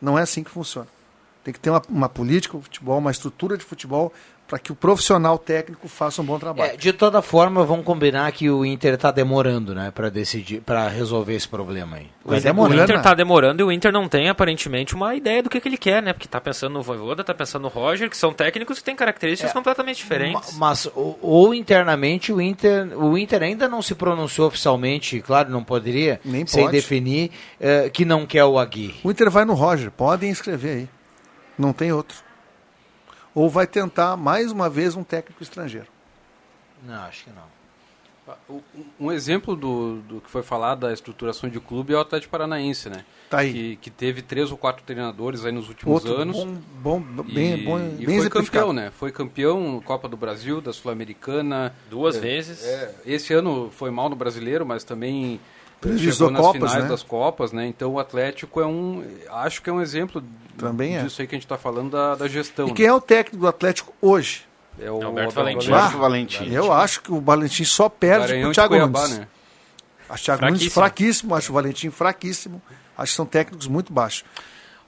[0.00, 0.88] Não é assim que funciona.
[1.44, 4.12] Tem que ter uma, uma política futebol, uma estrutura de futebol,
[4.46, 6.72] para que o profissional técnico faça um bom trabalho.
[6.72, 10.86] É, de toda forma, vamos combinar que o Inter está demorando, né, para decidir, para
[10.88, 12.06] resolver esse problema aí.
[12.24, 12.82] O Vai Inter, o demorando.
[12.84, 15.76] Inter tá demorando e o Inter não tem, aparentemente, uma ideia do que, que ele
[15.76, 16.12] quer, né?
[16.12, 19.52] Porque tá pensando no Voivoda, tá pensando no Roger, que são técnicos que têm características
[19.52, 20.52] completamente diferentes.
[20.56, 25.50] Ma- Mas ou, ou internamente o Inter, o Inter ainda não se pronunciou oficialmente, claro,
[25.50, 26.72] não poderia, Nem sem pode.
[26.76, 27.30] definir
[27.60, 28.94] eh, que não quer o Agui.
[29.02, 30.88] O Inter vai no Roger, podem escrever aí.
[31.58, 32.25] Não tem outro.
[33.36, 35.88] Ou vai tentar mais uma vez um técnico estrangeiro.
[36.82, 37.56] Não, acho que não.
[38.98, 42.88] Um exemplo do, do que foi falado da estruturação de clube é o Atlético Paranaense,
[42.88, 43.04] né?
[43.28, 43.52] Tá aí.
[43.52, 46.34] Que, que teve três ou quatro treinadores aí nos últimos Outro anos.
[46.36, 48.90] bom, bom, bem, e, bom, e bem foi campeão, né?
[48.90, 51.72] Foi campeão Copa do Brasil, da Sul-Americana.
[51.90, 52.64] Duas É, vezes.
[52.64, 55.38] é, esse ano foi mal no brasileiro, mas também
[55.98, 56.90] Chegou nas Copas, finais né?
[56.90, 57.66] das Copas, né?
[57.66, 59.04] Então o Atlético é um.
[59.30, 60.22] Acho que é um exemplo
[60.56, 61.02] Também é.
[61.02, 62.68] disso aí que a gente está falando da, da gestão.
[62.68, 64.46] E quem é o técnico do Atlético hoje?
[64.78, 64.86] né?
[64.86, 65.72] É o Alberto Abel Valentim.
[65.72, 66.50] Alberto Valentim.
[66.52, 69.18] Eu acho que o Valentim só perde pro de Thiago Cuiabá, Nunes.
[69.18, 69.28] né?
[70.08, 70.74] Acho o Thiago Nunes Fraquíssimo.
[70.74, 72.62] fraquíssimo, acho o Valentim fraquíssimo.
[72.96, 74.24] Acho que são técnicos muito baixos.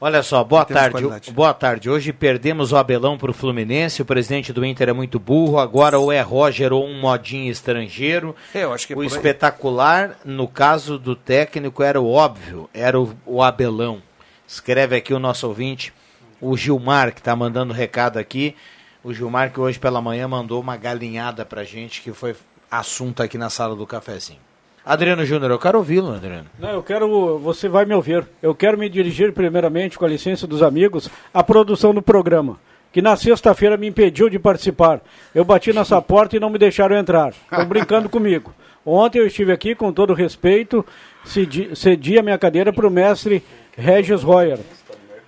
[0.01, 0.93] Olha só, boa tarde.
[0.93, 1.33] qualidade.
[1.33, 1.91] Boa tarde.
[1.91, 4.01] Hoje perdemos o Abelão para o Fluminense.
[4.01, 5.59] O presidente do Inter é muito burro.
[5.59, 8.35] Agora ou é Roger ou um modinho estrangeiro.
[8.55, 12.99] É, eu acho que é o espetacular, no caso do técnico, era o óbvio, era
[12.99, 14.01] o, o Abelão.
[14.47, 15.93] Escreve aqui o nosso ouvinte,
[16.41, 18.55] o Gilmar, que está mandando recado aqui.
[19.03, 22.37] O Gilmar, que hoje pela manhã mandou uma galinhada pra gente, que foi
[22.71, 24.48] assunto aqui na sala do cafezinho.
[24.89, 26.47] Adriano Júnior, eu quero ouvi-lo, Adriano.
[26.59, 27.39] Não, eu quero.
[27.41, 28.27] Você vai me ouvir.
[28.43, 32.59] Eu quero me dirigir, primeiramente, com a licença dos amigos, à produção do programa.
[32.91, 35.03] Que na sexta-feira me impediu de participar.
[35.35, 37.35] Eu bati nessa porta e não me deixaram entrar.
[37.35, 38.55] Estão brincando comigo.
[38.83, 40.83] Ontem eu estive aqui, com todo respeito,
[41.23, 43.45] cedi, cedi a minha cadeira para o mestre
[43.77, 44.59] Regis Royer.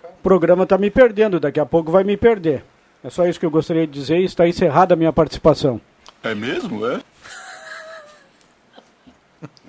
[0.05, 2.65] O programa está me perdendo, daqui a pouco vai me perder.
[3.05, 5.79] É só isso que eu gostaria de dizer e está encerrada a minha participação.
[6.23, 7.01] É mesmo, é?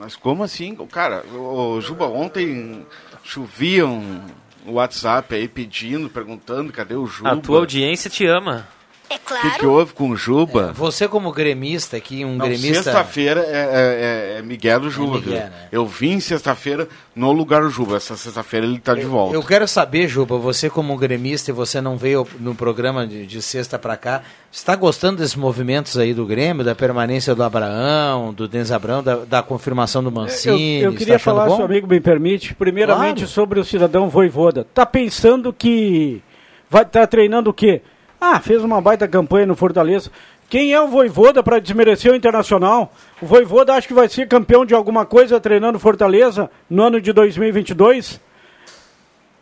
[0.01, 0.75] Mas como assim?
[0.87, 2.83] Cara, o Juba, ontem
[3.23, 4.25] choviam
[4.65, 7.33] o WhatsApp aí pedindo, perguntando cadê o Juba.
[7.33, 8.67] A tua audiência te ama.
[9.11, 9.49] É O claro.
[9.51, 10.71] que, que houve com o Juba?
[10.73, 12.83] Você como gremista aqui, um Não, gremista...
[12.83, 15.17] Sexta-feira é, é- é Miguel do Juba.
[15.17, 15.41] É Miguel, viu?
[15.49, 15.51] né?
[15.71, 17.97] Eu vim sexta-feira no lugar do Juba.
[17.97, 19.35] Essa sexta-feira ele tá de volta.
[19.35, 23.41] Eu quero saber, Juba, você como gremista e você não veio no programa de, de
[23.41, 24.21] sexta pra cá,
[24.51, 29.17] está gostando desses movimentos aí do Grêmio, da permanência do Abraão, do Denz Abraão, da,
[29.17, 30.81] da confirmação do Eu, Mancini?
[30.81, 31.55] eu está queria achando falar, bom?
[31.57, 33.31] se o amigo me permite, primeiramente Claro.
[33.31, 34.65] sobre o cidadão Voivoda.
[34.73, 36.21] Tá pensando que
[36.69, 37.81] vai estar treinando o quê?
[38.23, 40.11] Ah, fez uma baita campanha no Fortaleza.
[40.47, 42.93] Quem é o Voivoda para desmerecer o Internacional?
[43.19, 47.11] O Voivoda acha que vai ser campeão de alguma coisa treinando Fortaleza no ano de
[47.11, 48.19] 2022?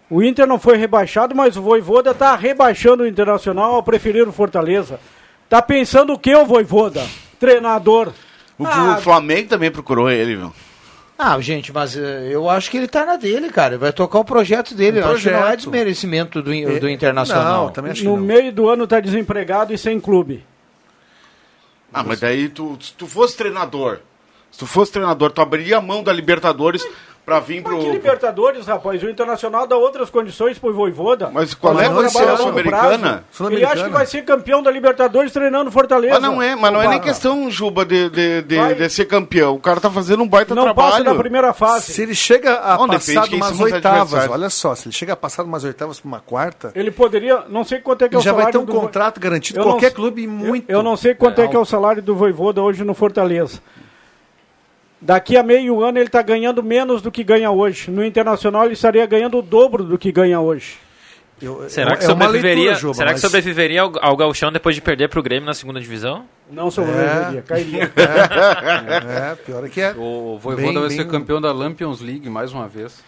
[0.10, 4.32] O Inter não foi rebaixado, mas o Voivoda está rebaixando o Internacional ao preferir o
[4.32, 5.00] Fortaleza.
[5.50, 7.06] Tá pensando o que o Voivoda?
[7.40, 8.14] Treinador.
[8.58, 10.54] O, Ah, o Flamengo também procurou ele, viu?
[11.22, 13.78] Ah, gente, mas eh, eu acho que ele tá na dele, cara.
[13.78, 15.00] Vai tocar o projeto dele.
[15.02, 15.58] Um Eu acho que não é projeto.
[15.60, 17.66] desmerecimento do, do É, Internacional.
[17.66, 18.24] Não, também acho que no não.
[18.24, 20.46] meio do ano está desempregado e sem clube.
[21.94, 24.00] Ah, mas daí tu, se tu fosse treinador,
[24.50, 26.88] se tu fosse treinador, tu abriria a mão da Libertadores
[27.26, 27.76] pra vir pro.
[27.78, 29.02] Mas Libertadores, rapaz?
[29.04, 31.30] O Internacional dá outras condições pro Voivoda.
[31.34, 33.24] Mas qual Mas é não a condição sul-americana?
[33.52, 36.20] Ele acha que vai ser campeão da Libertadores treinando Fortaleza.
[36.20, 39.56] Mas não é, mas não é nem questão, Juba, de, de, de, de ser campeão.
[39.56, 40.92] O cara tá fazendo um baita Não trabalho.
[40.92, 41.92] passa da primeira fase.
[41.94, 45.16] Se ele chega a Não, passar de umas oitavas, olha só, se ele chega a
[45.18, 48.18] passar de umas oitavas para uma quarta, Ele poderia, não sei quanto é que é
[48.18, 49.60] ele o já vai salário ter um do contrato garantido.
[49.60, 50.70] Eu não Qualquer sei- clube Eu- muito.
[50.70, 53.60] Eu, não sei quanto é, que é o salário do Voivoda hoje no Fortaleza.
[55.02, 57.90] Daqui a meio ano ele está ganhando menos do que ganha hoje.
[57.90, 60.78] No Internacional ele estaria ganhando o dobro do que ganha hoje.
[61.42, 64.52] Eu- Será é- que é sobreviveria, leitura, Juba, será que mas- sobreviveria ao, ao Gauchão
[64.52, 66.26] depois de perder pro Grêmio na segunda divisão?
[66.52, 67.90] Não sobreviveria, cairia.
[67.96, 69.94] É, pior é que é.
[69.98, 73.02] O Voivoda vai bem- ser campeão da Lampions League mais uma vez.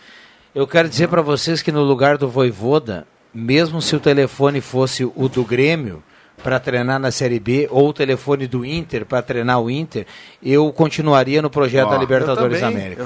[0.55, 5.03] Eu quero dizer pra vocês que no lugar do Voivoda, mesmo se o telefone fosse
[5.03, 6.01] o do Grêmio
[6.43, 10.05] para treinar na Série B ou o telefone do Inter para treinar o Inter,
[10.43, 13.03] eu continuaria no projeto Ó, da Libertadores também, América.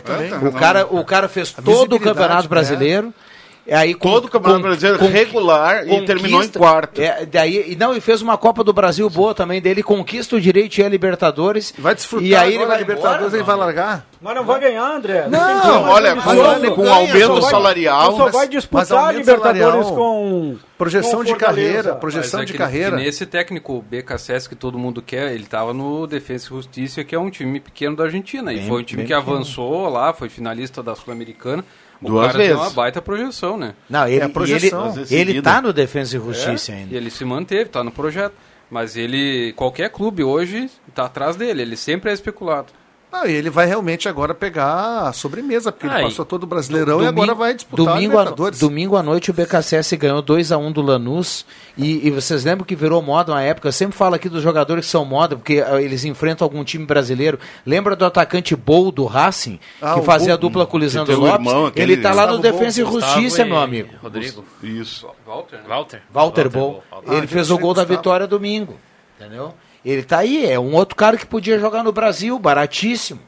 [0.47, 3.13] O cara, o cara fez todo o Campeonato Brasileiro.
[3.67, 7.01] E aí com- Todo o Campeonato com- Brasileiro com- regular e terminou em quarto.
[7.01, 10.41] É, daí, e não, e fez uma Copa do Brasil boa também dele, conquista o
[10.41, 11.73] direito a Libertadores.
[11.77, 13.63] Vai desfrutar e aí ele vai Libertadores, embora, ele vai não.
[13.65, 14.05] largar.
[14.21, 15.27] Mas não vai ganhar, André.
[15.27, 19.95] Não, como, olha, com- com aumento só vai- salarial, Só vai mas disputar Libertadores salarial,
[19.95, 20.57] com.
[20.77, 22.97] Projeção de carreira, projeção Mas é de que- carreira.
[22.97, 27.15] que nesse técnico BKSS que todo mundo quer, ele estava no Defensa e Justiça, que
[27.15, 28.51] é um time pequeno da Argentina.
[28.51, 29.33] Bem- e foi um time que pequeno.
[29.35, 31.63] avançou lá, foi finalista da Sul-Americana.
[32.05, 32.53] O Duas cara vezes.
[32.55, 33.73] tem uma baita projeção, né?
[33.89, 34.93] Não, ele, É a projeção.
[35.09, 36.93] ele, ele tá no Defensa e Justiça É, ainda.
[36.93, 38.33] E ele se manteve, tá no projeto.
[38.69, 42.73] Mas ele, qualquer clube hoje tá atrás dele, ele sempre é especulado.
[43.21, 46.43] Ah, e ele vai realmente agora pegar a sobremesa, porque Ah, ele e passou todo
[46.43, 48.25] o Brasileirão e Domingo- agora vai disputar domingo a
[48.59, 51.45] domingo à noite o BKSS ganhou 2x1 do Lanús.
[51.77, 53.67] E, e vocês lembram que virou moda uma época?
[53.67, 56.85] Eu sempre falo aqui dos jogadores que são moda, porque ah, eles enfrentam algum time
[56.85, 57.39] brasileiro.
[57.65, 61.47] Lembra do atacante Bol do Racing, Ah, que fazia a dupla com o Lisandro Lopes?
[61.47, 63.89] irmão, aquele ele tá lá no Defensa e Justiça, meu e amigo.
[64.01, 64.43] Rodrigo.
[64.61, 65.07] Isso.
[65.25, 65.63] Walter, né?
[65.67, 66.01] Walter.
[66.13, 66.71] Walter Bol.
[66.71, 66.83] Bol.
[67.07, 67.97] Ah, ele eu fez o gol da Gustavo.
[67.99, 68.75] vitória domingo.
[69.19, 69.53] Entendeu?
[69.85, 73.21] Ele tá aí, é um outro cara que podia jogar no Brasil, baratíssimo.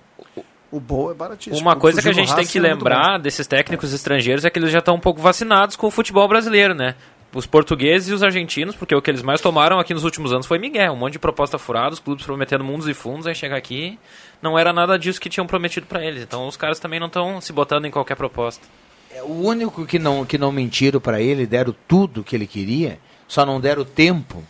[0.71, 1.61] O bom é baratíssimo.
[1.61, 4.71] Uma coisa que a gente tem que é lembrar desses técnicos estrangeiros é que eles
[4.71, 6.95] já estão um pouco vacinados com o futebol brasileiro, né?
[7.33, 10.47] Os portugueses e os argentinos, porque o que eles mais tomaram aqui nos últimos anos
[10.47, 13.55] foi Miguel, um monte de proposta furada, os clubes prometendo mundos e fundos, aí chega
[13.55, 13.99] aqui,
[14.41, 16.23] não era nada disso que tinham prometido para eles.
[16.23, 18.65] Então os caras também não estão se botando em qualquer proposta.
[19.11, 22.97] É, o único que não, que não mentiram para ele, deram tudo que ele queria,
[23.27, 24.43] só não deram tempo.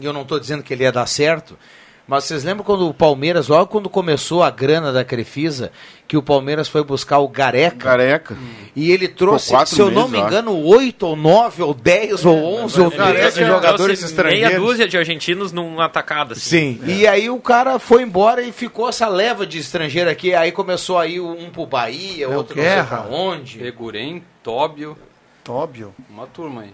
[0.00, 1.58] E eu não estou dizendo que ele ia dar certo,
[2.06, 5.70] mas vocês lembram quando o Palmeiras, logo quando começou a grana da Crefisa,
[6.08, 7.84] que o Palmeiras foi buscar o Gareca?
[7.84, 8.36] Gareca.
[8.74, 11.72] E ele trouxe, quatro se eu não meses, me eu engano, oito ou nove ou
[11.72, 14.48] dez ou onze ou 13 jogadores estrangeiros.
[14.48, 16.32] Meia dúzia de argentinos numa atacada.
[16.32, 16.80] Assim.
[16.80, 20.50] Sim, e aí o cara foi embora e ficou essa leva de estrangeiro aqui, aí
[20.50, 23.64] começou aí um pro Bahia, É, o outro não sei pra onde.
[23.64, 24.98] Eguren, Tóbio,
[25.44, 25.94] Tóbio.
[26.10, 26.72] uma turma aí.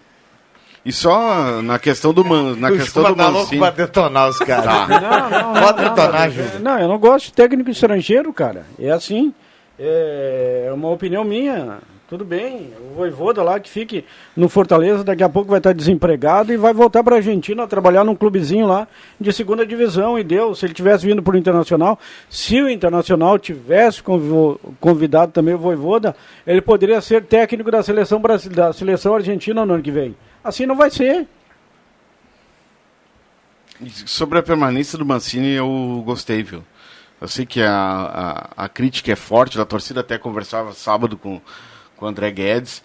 [0.86, 3.60] E só na questão do, Man, na O questão do tá louco Mancini.
[3.60, 4.64] pra detonar os caras.
[4.64, 4.86] Tá.
[4.88, 6.60] Não, não, não, Pode detonar, não, Júlio.
[6.60, 8.64] Não, eu não gosto de técnico estrangeiro, cara.
[8.78, 9.34] É assim.
[9.76, 11.78] É uma opinião minha.
[12.08, 12.72] Tudo bem.
[12.88, 14.04] O Voivoda lá que fique
[14.36, 18.04] no Fortaleza, daqui a pouco vai estar desempregado e vai voltar para a Argentina trabalhar
[18.04, 18.86] num clubezinho lá
[19.20, 20.16] de segunda divisão.
[20.16, 20.54] E deu.
[20.54, 21.98] Se ele tivesse vindo para o Internacional,
[22.30, 24.04] se o Internacional tivesse
[24.80, 26.14] convidado também o Voivoda,
[26.46, 28.22] ele poderia ser técnico da seleção,
[28.52, 30.14] da seleção argentina no ano que vem.
[30.46, 31.26] Assim não vai ser.
[34.06, 36.62] Sobre a permanência do Mancini, eu gostei, viu?
[37.20, 41.40] Eu sei que a, a, a crítica é forte, a torcida até conversava sábado com,
[41.96, 42.80] com o André Guedes.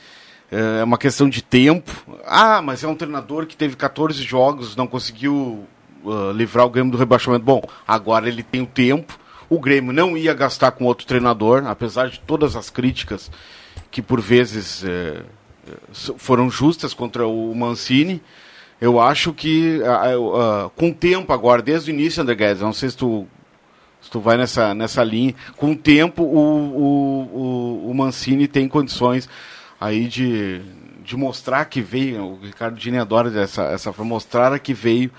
[0.49, 1.91] É uma questão de tempo.
[2.25, 5.67] Ah, mas é um treinador que teve 14 jogos, não conseguiu
[6.03, 7.45] ah, livrar o Grêmio do rebaixamento.
[7.45, 9.19] Bom, agora ele tem o tempo.
[9.47, 13.29] O Grêmio não ia gastar com outro treinador, apesar de todas as críticas
[13.91, 15.23] que por vezes eh,
[16.17, 18.21] foram justas contra o Mancini.
[18.79, 22.73] Eu acho que ah, ah, com o tempo agora, desde o início, André Guedes, não
[22.73, 23.27] sei se tu,
[24.01, 28.67] se tu vai nessa, nessa linha, com o tempo o, o, o, o Mancini tem
[28.67, 29.29] condições
[29.79, 30.61] aí de,
[31.03, 35.11] de mostrar que veio, o Ricardo Dini adora essa, essa mostrar que veio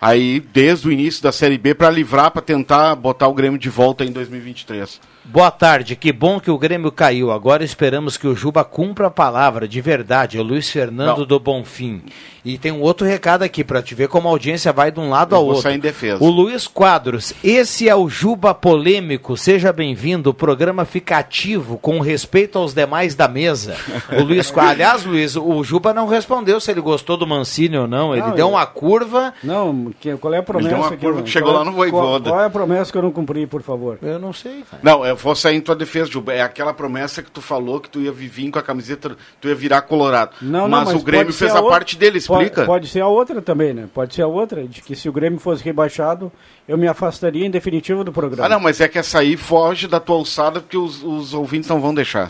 [0.00, 3.70] aí desde o início da Série B para livrar, para tentar botar o Grêmio de
[3.70, 5.00] volta em 2023.
[5.26, 7.32] Boa tarde, que bom que o Grêmio caiu.
[7.32, 10.36] Agora esperamos que o Juba cumpra a palavra, de verdade.
[10.36, 11.26] É o Luiz Fernando Não.
[11.26, 12.02] do Bonfim.
[12.44, 15.08] E tem um outro recado aqui para te ver como a audiência vai de um
[15.08, 15.62] lado Eu ao vou outro.
[15.62, 16.22] sair em defesa.
[16.22, 19.34] O Luiz Quadros, esse é o Juba polêmico.
[19.34, 20.28] Seja bem-vindo.
[20.28, 23.74] O programa fica ativo com respeito aos demais da mesa.
[24.12, 24.72] O Luiz Quadros.
[24.74, 28.12] Aliás, Luiz, o Juba não respondeu se ele gostou do Mancini ou não.
[28.14, 29.32] Ele Não, deu eu- uma curva.
[29.42, 31.64] Não, que- qual é a promessa deu uma que curva eu- que chegou qual é-
[31.64, 32.24] lá no Voivoda.
[32.24, 33.98] Qual, qual é a promessa que eu não cumpri, por favor?
[34.02, 34.82] Eu não sei, cara.
[34.82, 36.32] Não, eu vou sair em tua defesa, Juba.
[36.34, 39.54] É aquela promessa que tu falou que tu ia vir com a camiseta, tu ia
[39.54, 40.32] virar colorado.
[40.42, 42.56] Não, mas, não, o Grêmio fez a, outra- parte dele, explica.
[42.56, 43.88] Pode, pode ser a outra também, né?
[43.92, 46.30] Pode ser a outra, de que se o Grêmio fosse rebaixado,
[46.68, 48.46] eu me afastaria em definitivo do programa.
[48.46, 51.68] Ah, não, mas é que essa aí foge da tua alçada porque os, os ouvintes
[51.68, 52.28] não vão deixar.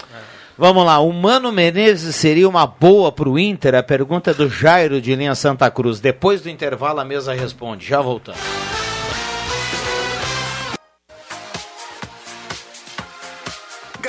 [0.57, 3.75] Vamos lá, o Mano Menezes seria uma boa pro Inter?
[3.75, 5.99] A pergunta é do Jairo de linha Santa Cruz.
[5.99, 7.87] Depois do intervalo a mesa responde.
[7.87, 8.41] Já voltamos.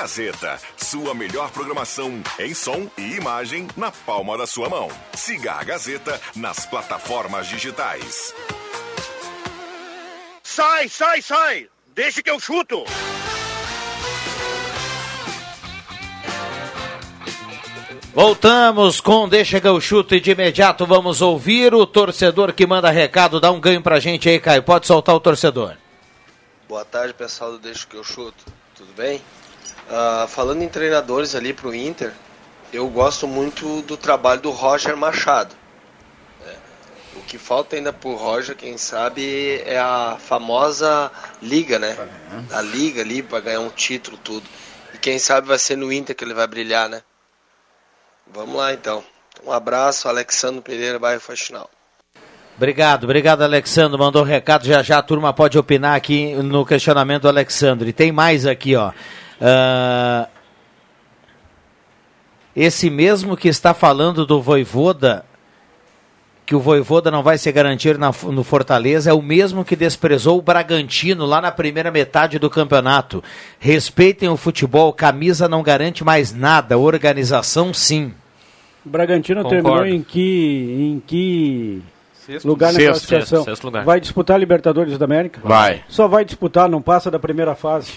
[0.06, 4.88] Gazeta, sua melhor programação em som e imagem na palma da sua mão.
[5.16, 8.32] Siga a Gazeta nas plataformas digitais.
[10.44, 11.70] Sai, sai, sai!
[11.96, 12.84] Deixa que eu chuto!
[18.14, 22.92] Voltamos com Deixa que eu chuto e de imediato vamos ouvir o torcedor que manda
[22.92, 23.40] recado.
[23.40, 24.62] Dá um ganho pra gente aí, Caio.
[24.62, 25.76] Pode soltar o torcedor.
[26.70, 28.46] Boa tarde, pessoal do Deixa que eu chuto.
[28.76, 29.20] Tudo bem?
[29.90, 32.12] Ah, falando em treinadores ali pro Inter,
[32.74, 35.56] eu gosto muito do trabalho do Roger Machado.
[36.46, 36.56] É,
[37.16, 41.96] o que falta ainda pro Roger, quem sabe, é a famosa liga, né?
[42.52, 44.46] A liga ali para ganhar um título, tudo.
[44.94, 47.02] E quem sabe vai ser no Inter que ele vai brilhar, né?
[48.28, 49.04] Vamos lá então.
[49.46, 51.70] Um abraço, Alexandre Pereira, bairro Faxinal.
[52.58, 54.00] Obrigado, obrigado, Alexandre.
[54.00, 54.66] Mandou um recado.
[54.66, 57.92] Já já a turma pode opinar aqui no questionamento do Alexandre.
[57.92, 58.92] Tem mais aqui, ó.
[59.42, 60.28] Ah,
[62.56, 65.26] esse mesmo que está falando do Voivoda,
[66.46, 70.38] que o Voivoda não vai se garantir na- no Fortaleza, é o mesmo que desprezou
[70.38, 73.24] o Bragantino lá na primeira metade do campeonato.
[73.60, 78.14] Respeitem o futebol, camisa não garante mais nada, organização sim.
[78.86, 79.64] O Bragantino Concordo.
[79.64, 81.82] terminou em que, em que
[82.26, 82.48] Sexto.
[82.48, 82.90] lugar na Sexto.
[82.92, 83.44] classificação?
[83.44, 83.86] Sexto lugar.
[83.86, 85.40] Vai disputar a Libertadores da América?
[85.44, 85.84] Vai.
[85.88, 87.94] Só vai disputar, não passa da primeira fase.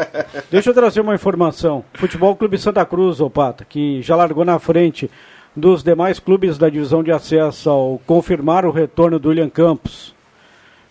[0.50, 1.84] Deixa eu trazer uma informação.
[1.94, 5.10] Futebol Clube Santa Cruz, ô Pata, que já largou na frente
[5.54, 10.14] dos demais clubes da divisão de acesso ao confirmar o retorno do William Campos.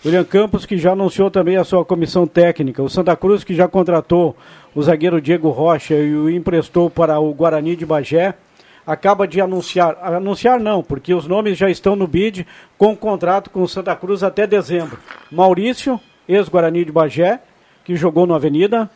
[0.04, 2.84] William Campos, que já anunciou também a sua comissão técnica.
[2.84, 4.36] O Santa Cruz, que já contratou
[4.76, 8.36] o zagueiro Diego Rocha e o emprestou para o Guarani de Bagé.
[8.86, 12.46] Acaba de anunciar, anunciar não, porque os nomes já estão no bid
[12.78, 15.00] com contrato com o Santa Cruz até dezembro.
[15.32, 17.40] Maurício, ex-Guarani de Bagé,
[17.84, 18.90] que jogou no Avenida.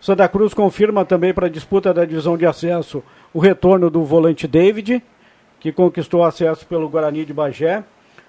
[0.00, 4.46] Santa Cruz confirma também para a disputa da divisão de acesso o retorno do volante
[4.46, 5.02] David,
[5.58, 7.82] que conquistou acesso pelo Guarani de Bagé.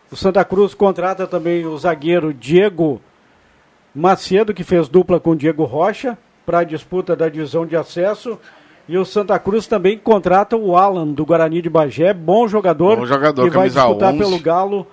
[0.10, 3.02] O Santa Cruz contrata também o zagueiro Diego
[3.94, 8.40] Macedo, que fez dupla com Diego Rocha, para a disputa da divisão de acesso.
[8.88, 13.06] E o Santa Cruz também contrata o Alan, do Guarani de Bagé, bom jogador, Bom
[13.06, 14.20] jogador, que vai disputar 11.
[14.20, 14.86] pelo Galo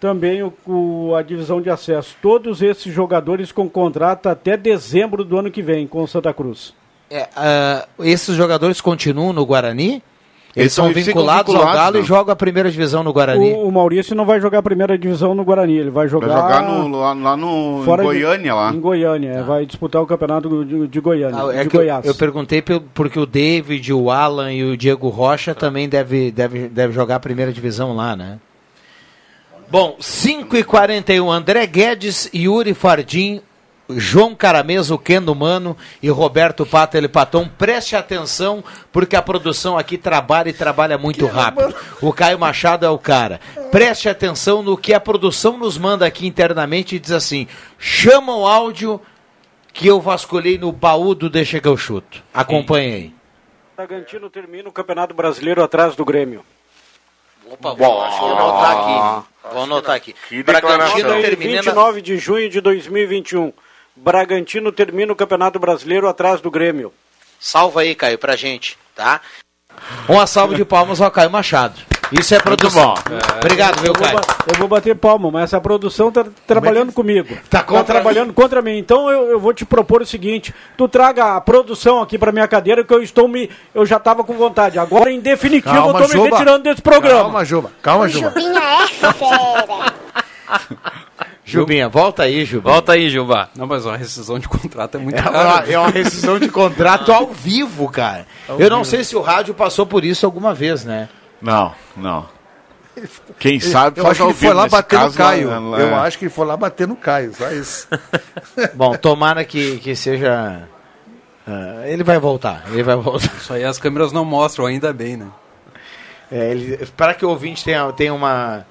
[0.00, 2.16] também o, o- a divisão de acesso.
[2.22, 6.72] Todos esses jogadores com contrato até dezembro do ano que vem com o Santa Cruz.
[7.10, 10.02] É, ah, esses jogadores continuam no Guarani?
[10.56, 12.06] Eles, Eles são ficam vinculados, ao vinculados, Galo e não.
[12.06, 13.52] jogam a primeira divisão no Guarani.
[13.52, 16.36] O, o Maurício não vai jogar a primeira divisão no Guarani, ele vai jogar, Vai
[16.42, 18.72] jogar no, lá, lá no em fora de- Goiânia lá.
[18.72, 21.80] Em Goiânia, é, vai disputar o campeonato de, de Goiânia, Ah, é de que eu,
[21.80, 22.04] Goiás.
[22.06, 22.62] eu perguntei
[22.94, 27.20] porque o David, o Alan e o Diego Rocha também deve, deve, deve jogar a
[27.20, 28.38] primeira divisão lá, né?
[29.70, 33.42] Bom, 5 e 41 André Guedes, Yuri Fardim,
[33.90, 37.48] João Carameso, Kendo Mano e Roberto Pata ele Paton.
[37.48, 41.74] Preste atenção, porque a produção aqui trabalha e trabalha muito rápido.
[42.02, 43.40] O Caio Machado é o cara.
[43.70, 47.48] Preste atenção no que a produção nos manda aqui internamente e diz assim:
[47.78, 49.00] chama o áudio
[49.72, 52.22] que eu vasculhei no baú do Deixa que eu chuto.
[52.34, 53.14] Acompanhei.
[53.76, 56.44] Bragantino termina o Campeonato Brasileiro atrás do Grêmio.
[57.48, 59.26] Opa, vou, acho que vou anotar aqui.
[59.52, 60.14] Vou anotar aqui.
[60.42, 61.62] Bragantino termina.
[61.62, 63.52] 29 de junho de 2021.
[64.02, 66.92] Bragantino termina o Campeonato Brasileiro atrás do Grêmio.
[67.38, 69.20] Salva aí, Caio, pra gente, tá?
[70.08, 71.80] Uma salva de palmas ao Caio Machado.
[72.10, 72.94] Isso é produção.
[73.36, 74.20] Obrigado, viu, eu vou, Caio?
[74.46, 77.36] eu vou bater palma, mas essa produção tá trabalhando comigo.
[77.50, 78.78] Tá contra trabalhando contra mim.
[78.78, 82.48] Então eu, eu vou te propor o seguinte: tu traga a produção aqui pra minha
[82.48, 83.50] cadeira, que eu estou me.
[83.74, 84.78] Eu já tava com vontade.
[84.78, 86.30] Agora, em definitivo, eu tô me Juba.
[86.30, 87.24] retirando desse programa.
[87.24, 87.72] Calma, Juba.
[87.82, 88.32] Calma, Juba.
[88.34, 89.94] é fera.
[91.52, 92.70] Jubinha, volta aí, Juba.
[92.72, 93.48] Volta aí, Juba.
[93.56, 95.72] Não, mas uma rescisão de contrato é muito É uma, caro.
[95.72, 98.26] é uma rescisão de contrato ao vivo, cara.
[98.58, 101.08] Eu não sei se o rádio passou por isso alguma vez, né?
[101.40, 102.26] Não, não.
[103.38, 105.48] Quem sabe eu faz acho que ao ele foi vivo, lá bater no Caio.
[105.48, 107.86] lá- lá- Eu acho que ele foi lá bater no Caio, só isso.
[108.74, 110.62] Bom, tomara que, que seja.
[111.46, 113.30] ah, ele vai voltar, ele vai voltar.
[113.40, 115.28] Isso aí as câmeras não mostram, ainda bem, né?
[116.30, 118.66] É, ele, para que o ouvinte tenha, tenha uma.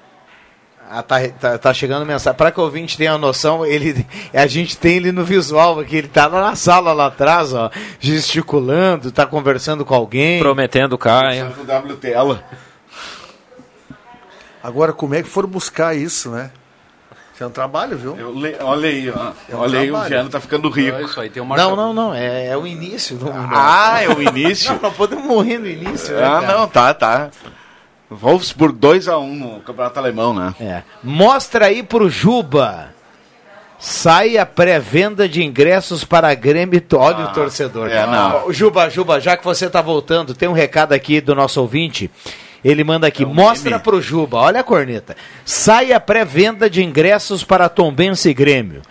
[0.90, 2.36] Ah, tá, tá, tá chegando mensagem.
[2.36, 5.96] Para que o ouvinte tenha uma noção, ele, a gente tem ele no visual aqui.
[5.96, 7.70] Ele tá lá na sala lá atrás, ó,
[8.00, 10.38] gesticulando, tá conversando com alguém.
[10.40, 11.52] Prometendo o Caio.
[11.60, 12.42] O W tela.
[14.62, 16.50] Agora, como é que foram buscar isso, né?
[17.34, 18.16] Isso é um trabalho, viu?
[18.16, 19.30] Eu le- Olha aí, ó.
[19.48, 20.04] É um Olha aí, o.
[20.08, 21.00] Giano tá ficando rico.
[21.00, 22.12] Isso aí tem um Não, não, não.
[22.12, 23.16] É, é o início.
[23.16, 24.72] Do, Ah, é o início?
[24.74, 26.14] Não, não podemos morrer no início.
[26.16, 26.58] né, Ah, cara?
[26.58, 27.30] não, tá, tá.
[28.10, 30.54] Wolfsburg 2x1 no Campeonato Alemão, né?
[30.60, 30.82] É.
[31.02, 32.94] Mostra aí pro Juba.
[33.78, 36.82] Sai a pré-venda de ingressos para Grêmio.
[36.94, 37.88] Olha o torcedor.
[37.88, 38.52] é, não.
[38.52, 42.10] Juba, Juba, já que você tá voltando, tem um recado aqui do nosso ouvinte.
[42.64, 43.82] Ele manda aqui, mostra meme.
[43.82, 45.16] pro Juba, olha a corneta.
[45.44, 48.82] Sai a pré-venda de ingressos para Tombense e Grêmio.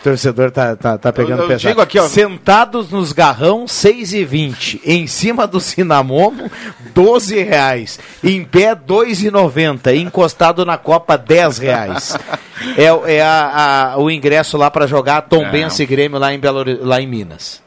[0.00, 1.80] O torcedor tá, tá, tá pegando Eu- eu pesado.
[1.80, 2.06] aqui, ó.
[2.06, 4.80] Sentados nos garrão, 6,20.
[4.84, 6.48] Em cima do Cinamomo,
[6.94, 7.98] 12 reais.
[8.22, 9.94] Em pé, 2,90.
[9.94, 12.16] Encostado na Copa, 10 reais.
[12.76, 16.38] É, o- é a- a- o ingresso lá para jogar Tombense e Grêmio lá em,
[16.38, 17.60] Belo, lá em Minas.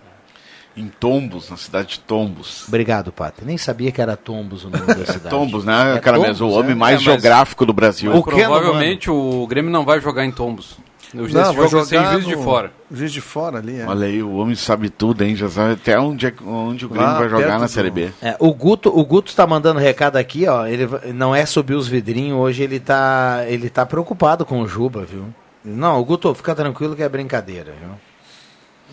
[0.76, 2.64] Em Tombos, na cidade de Tombos.
[2.66, 3.44] Obrigado, Pata.
[3.46, 5.30] Nem sabia que era Tombos o nome da cidade.
[5.30, 6.48] Tombos, né, É cara Tombos, mesmo?
[6.48, 6.76] O homem é?
[6.76, 8.16] mais É, mas- geográfico do Brasil.
[8.16, 10.78] O que, provavelmente o Grêmio não vai jogar em Tombos.
[11.14, 12.72] Não, vai em jogar Juiz de no- Fora.
[12.92, 13.86] Juiz de fora ali, é.
[13.86, 15.36] Olha aí, o homem sabe tudo, hein?
[15.36, 18.12] Já sabe até onde, é- onde o Grêmio Lá vai jogar na do- Série B.
[18.22, 20.66] É, o Guto, o Guto tá mandando recado aqui, ó.
[20.66, 25.04] Ele não é subir os vidrinhos, hoje ele tá, ele tá preocupado com o Juba,
[25.06, 25.26] viu?
[25.64, 27.90] Não, o Guto, fica tranquilo que é brincadeira, viu?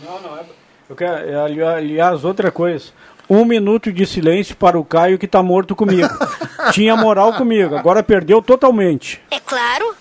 [0.05, 0.43] Não, não é.
[0.89, 2.87] Eu quero, é, ali- aliás, outra coisa.
[3.31, 6.09] Um minuto de silêncio para o Caio que tá morto comigo.
[6.73, 9.21] Tinha moral comigo, agora perdeu totalmente.
[9.31, 9.95] É claro.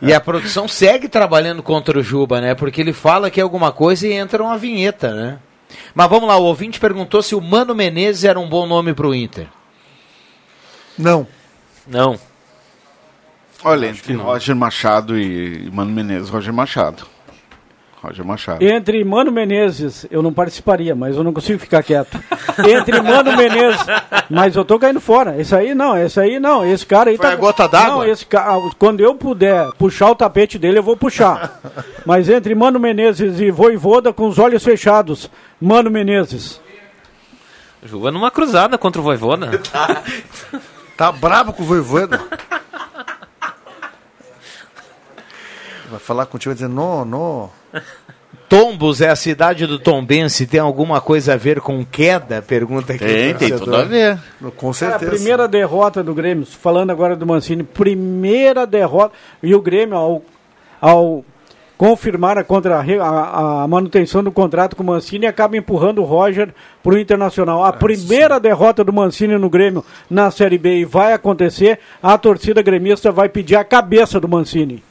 [0.00, 2.54] E a produção segue trabalhando contra o Juba, né?
[2.54, 5.38] Porque ele fala que é alguma coisa e entra uma vinheta, né?
[5.94, 9.14] Mas vamos lá, o ouvinte perguntou se o Mano Menezes era um bom nome pro
[9.14, 9.46] Inter.
[10.96, 11.26] Não.
[11.86, 12.18] Não.
[13.62, 17.06] Olha, entre Roger Machado e e Mano Menezes, Roger Machado.
[18.04, 18.62] Roger Machado.
[18.62, 22.22] Entre Mano Menezes, eu não participaria, mas eu não consigo ficar quieto.
[22.68, 23.80] Entre Mano Menezes,
[24.28, 25.40] mas eu tô caindo fora.
[25.40, 27.32] Esse aí não, esse aí não, esse cara aí Foi tá.
[27.32, 27.88] a gota d'água?
[27.88, 31.60] Não, esse cara, quando eu puder puxar o tapete dele, eu vou puxar.
[32.04, 36.60] Mas entre Mano Menezes e Voivoda com os olhos fechados, Mano Menezes.
[37.82, 39.50] Juba numa cruzada contra o Voivoda.
[40.96, 42.22] Tá brabo com o Voivoda.
[45.90, 47.50] Vai falar contigo e dizer, não, não.
[48.48, 52.42] Tombos é a cidade do Tombense, tem alguma coisa a ver com queda?
[52.42, 53.04] Pergunta aqui.
[53.04, 54.18] Tem, o tem tudo a ver.
[54.56, 59.14] Com Cara, a primeira derrota do Grêmio, falando agora do Mancini, primeira derrota.
[59.42, 60.22] E o Grêmio, ao,
[60.80, 61.24] ao
[61.76, 66.54] confirmar a, contra, a, a manutenção do contrato com o Mancini, acaba empurrando o Roger
[66.82, 67.64] para o Internacional.
[67.64, 72.62] A primeira derrota do Mancini no Grêmio na Série B e vai acontecer, a torcida
[72.62, 74.82] gremista vai pedir a cabeça do Mancini.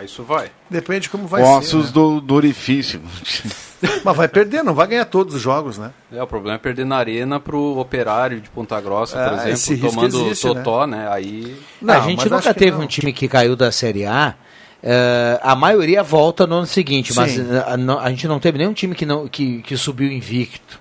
[0.00, 0.50] Ah, isso vai.
[0.70, 1.92] Depende de como vai Ossos ser.
[1.92, 3.00] do, do orifício.
[3.00, 3.50] né?
[4.04, 5.90] Mas vai perder, não vai ganhar todos os jogos, né?
[6.12, 9.72] É, o problema é perder na arena pro operário de Ponta Grossa, por É, esse
[9.74, 11.08] exemplo, risco tomando existe, totó, né?
[11.10, 11.56] Aí.
[11.80, 14.34] Não, a gente nunca teve um time que caiu da Série A.
[14.82, 17.46] eh, a maioria volta no ano seguinte, mas Sim.
[17.50, 20.79] eh, a, não- a gente não teve nenhum time que, não, que, que subiu invicto.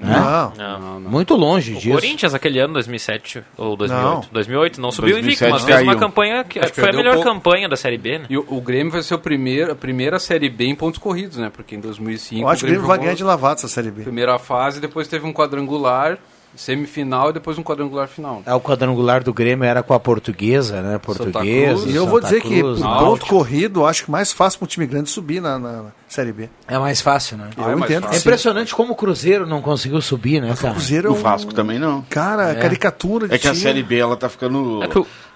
[0.00, 0.50] Né?
[0.56, 1.00] Não.
[1.00, 1.94] Muito longe O disso.
[1.94, 4.14] Corinthians, aquele ano, 2007 ou 2008.
[4.14, 4.24] Não.
[4.32, 7.14] 2008 não subiu 2007 invicto, mas fez uma campanha que Acho que foi a melhor
[7.14, 7.28] pouco.
[7.28, 8.26] campanha da Série B, né?
[8.30, 11.36] E o, o Grêmio vai ser o primeiro, a primeira Série B em pontos corridos,
[11.36, 11.50] né?
[11.54, 14.02] Porque em 2005 Eu acho que o Grêmio vai ganhar de lavada essa Série B.
[14.02, 16.18] Primeira fase, depois teve um quadrangular,
[16.56, 18.42] semifinal e depois um quadrangular final.
[18.46, 20.98] É, o quadrangular do Grêmio era com a portuguesa, né?
[20.98, 21.88] Portuguesa.
[21.88, 23.04] E eu vou dizer que, Cruz, por Náutico.
[23.10, 26.50] ponto corrido, acho que mais fácil para um time grande subir na, na Série B.
[26.66, 27.50] É mais fácil, né?
[27.56, 28.18] Eu entendo que É sim.
[28.18, 30.74] impressionante como o Cruzeiro não conseguiu subir, né, cara?
[30.74, 32.02] Cruzeiro é O um- Vasco também não.
[32.10, 32.54] Cara, É.
[32.56, 33.54] caricatura de É que a.
[33.54, 34.80] Série B ela tá ficando.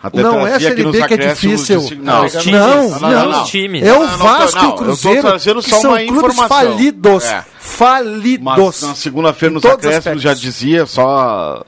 [0.02, 1.78] Até Não é a Série B que é difícil.
[1.78, 2.50] de- Não, não, times.
[2.60, 3.46] não, Não, não, não.
[3.86, 6.48] É o Vasco não, e o Cruzeiro, Eu tô que só são uma clubes informação.
[6.48, 7.24] falidos.
[7.24, 7.44] É.
[7.60, 8.44] Falidos.
[8.44, 11.64] Mas na segunda-feira nos acréscimos já dizia, só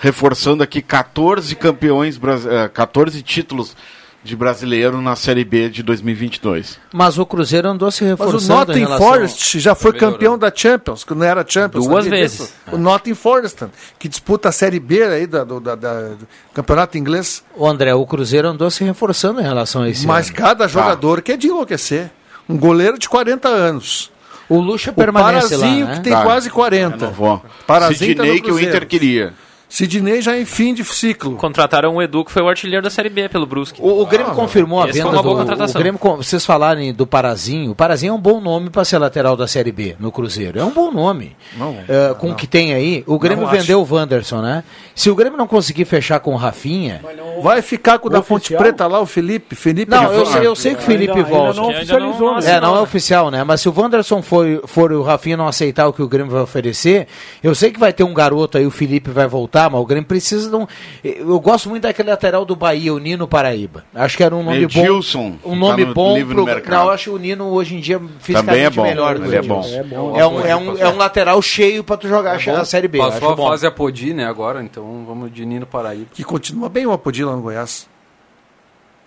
[0.00, 2.18] reforçando aqui, 14 campeões,
[2.48, 3.76] eh, 14 títulos
[4.22, 6.78] de brasileiro na Série B de 2022.
[6.92, 9.06] Mas o Cruzeiro andou se Mas o reforçando em Nottingham relação...
[9.08, 11.86] Forest já foi campeão da Champions, que não era Champions.
[11.86, 12.38] Duas vezes.
[12.38, 12.52] disso?
[12.70, 13.64] O Nottingham Forest,
[13.98, 17.42] que disputa a Série B aí da- do, da- da- do campeonato inglês.
[17.56, 20.36] O André, o Cruzeiro andou se reforçando em relação a esse Mas ano.
[20.36, 22.10] cada jogador que é de enlouquecer.
[22.48, 24.10] Um goleiro de 40 anos.
[24.48, 25.94] O Lucha o permanece lá, Parazinho né?
[25.94, 26.22] que tem Tá.
[26.24, 26.96] quase 40.
[26.96, 27.42] Renovou.
[27.66, 28.58] Parazinho tá Sidney que o.
[28.60, 29.32] Inter queria.
[29.72, 31.36] Sidney já em fim de ciclo.
[31.36, 33.80] Contrataram o Edu, que foi o artilheiro da Série B pelo Brusque.
[33.80, 35.28] O, o Grêmio confirmou a Esse foi venda uma do.
[35.28, 35.80] boa O contratação.
[35.80, 37.70] Grêmio, con- vocês falarem do Parazinho.
[37.70, 40.58] O Parazinho é um bom nome para ser lateral da Série B no Cruzeiro.
[40.58, 41.36] É um bom nome.
[41.56, 43.60] Não, É, com o que tem aí, o Grêmio Não acho.
[43.60, 44.64] vendeu o Wanderson, né?
[44.94, 47.00] Se o Grêmio não conseguir fechar com o Rafinha.
[47.40, 48.60] Vai ficar com o da Fonte oficial?
[48.62, 49.54] Preta lá, o Felipe.
[49.54, 51.60] Felipe Não, eu sei, eu sei que o Felipe Ainda- ainda volta.
[51.60, 52.38] não ainda oficializou, não-?
[52.40, 52.80] É, não é Não, né?
[52.80, 53.44] oficial, né?
[53.44, 56.42] Mas se o Wanderson for, for o Rafinha não aceitar o que o Grêmio vai
[56.42, 57.06] oferecer,
[57.42, 60.06] eu sei que vai ter um garoto aí, o Felipe vai voltar, mas o Grêmio
[60.06, 60.66] precisa de um.
[61.04, 63.84] Eu gosto muito daquele lateral do Bahia, o Nino Paraíba.
[63.94, 65.52] Acho que era um nome Edilson, bom.
[65.52, 66.44] Um nome tá no- bom pro.
[66.44, 66.72] mercado.
[66.78, 69.24] Não, eu acho que o Nino hoje em dia fisicamente é bom, melhor que o
[69.26, 69.64] ele é bom.
[69.64, 70.16] É bom.
[70.16, 72.98] É um, é, um, é um lateral cheio pra tu jogar a Série B.
[72.98, 73.48] Passou acho a bom.
[73.48, 76.06] fase Apodi, né, agora, então vamos de Nino Paraíba.
[76.14, 77.88] Que continua bem o Apodi lá no Goiás.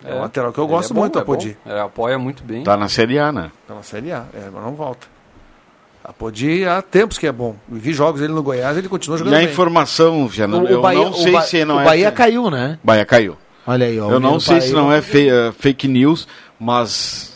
[0.04, 1.22] É, o lateral que eu gosto é bom, muito do é.
[1.22, 1.56] Apodi.
[1.64, 2.62] É, apoia muito bem.
[2.62, 3.50] Tá na Série A, né?
[3.66, 5.06] Tá na Série A, é, mas não volta.
[6.04, 7.56] Apodi há tempos que é bom.
[7.72, 9.48] Eu vi jogos dele no Goiás ele continua E jogando a bem.
[9.48, 11.84] informação, Viana, O, o eu Bahia, não sei o Ba- se não o é.
[11.84, 12.78] Bahia fe- caiu, né?
[12.84, 13.38] Bahia caiu.
[13.66, 14.10] Olha aí, ó.
[14.10, 16.28] Eu o não sei se Paraíba- não é fe- eh, fake news,
[16.60, 17.32] mas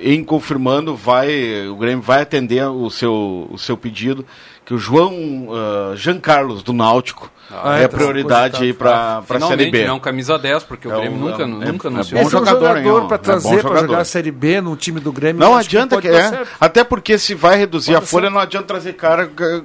[0.00, 4.26] em confirmando, vai, o Grêmio vai atender o seu, o seu pedido,
[4.66, 9.18] que o João ah, Jean Carlos do Náutico Ah, é, é, a prioridade aí para
[9.26, 9.84] a Série B.
[9.84, 12.20] né, um camisa 10, porque o É Grêmio um- nunca, é- nunca é anunciou.
[12.20, 14.60] bom Esse é um jogador, jogador para É bom trazer para jogar a Série B
[14.60, 15.40] no time do Grêmio.
[15.40, 18.32] Não adianta, que, é, até porque se vai reduzir Pode a folha, ser.
[18.34, 19.62] não adianta trazer cara é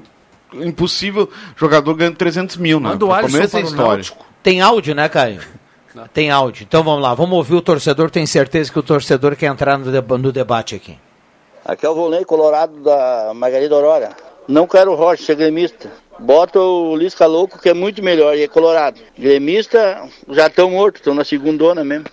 [0.66, 2.90] impossível jogador ganhando 300 mil, né?
[2.90, 4.04] Manda o Alisson para história.
[4.42, 5.42] Tem áudio, né, Caio?
[6.14, 6.64] Tem áudio.
[6.64, 8.10] Então vamos lá, vamos ouvir o torcedor.
[8.10, 10.98] Tenho certeza que o torcedor quer entrar no, deba- no debate aqui.
[11.66, 14.10] Aqui é o Volney Colorado da Margarida Aurora.
[14.48, 15.92] Não quero o Rocha ser gremista.
[16.20, 19.00] Bota o Lisca Louco, que é muito melhor, e é colorado.
[19.18, 22.06] Gremista já estão mortos, estão na segundona mesmo.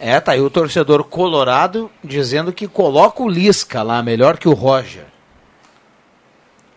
[0.00, 4.52] É, tá aí o torcedor colorado dizendo que coloca o Lisca lá, melhor que o
[4.52, 5.06] Roger.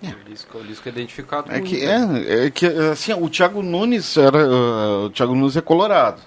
[0.04, 4.18] O Lisca, o Lisca é identificado É que, é, é que assim, o Thiago Nunes
[4.18, 4.40] era.
[4.44, 6.22] ah, o Thiago Nunes é colorado.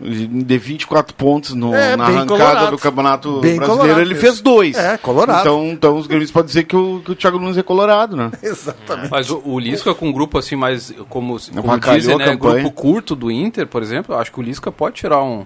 [0.00, 2.70] De 24 pontos no- É, na arrancada colorado.
[2.70, 4.76] do Campeonato Bem Brasileiro, colorado ele fez dois.
[4.76, 5.40] É, colorado.
[5.40, 8.30] Então, então os gremistas podem dizer que o, que o Thiago Nunes é colorado, né?
[8.42, 9.10] Exatamente.
[9.10, 12.70] Mas o, o Lisca com um grupo assim mais, como, como Avacalhou dizem, né, grupo
[12.72, 15.44] curto do Inter, por exemplo, eu acho que o Lisca pode tirar um,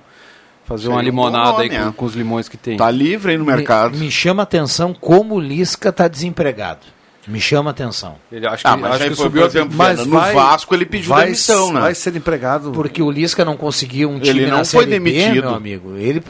[0.65, 1.93] Fazer Seria uma um limonada bom aí nome, com, é.
[1.93, 2.77] com os limões que tem.
[2.79, 3.93] Tá livre aí no mercado.
[3.99, 6.87] Me, me chama a atenção como o Lisca está desempregado.
[7.27, 8.17] Me chama a atenção.
[8.31, 10.85] Ele acho que, Ah, mas acho que subiu a- exemplo, Mas no vai- Vasco ele
[10.85, 11.81] pediu vai, demissão, né?
[11.81, 12.71] Vai ser empregado.
[12.73, 15.45] Porque o Lisca não conseguiu um time Ele não na foi Série B, demitido.
[15.47, 15.97] meu amigo.
[15.97, 16.23] Ele,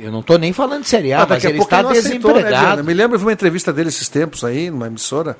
[0.00, 2.42] eu não estou nem falando de Série A, Ah, mas ele está não aceitou, né,
[2.42, 2.84] desempregado.
[2.84, 5.36] Me lembro de uma entrevista dele esses tempos aí, numa emissora,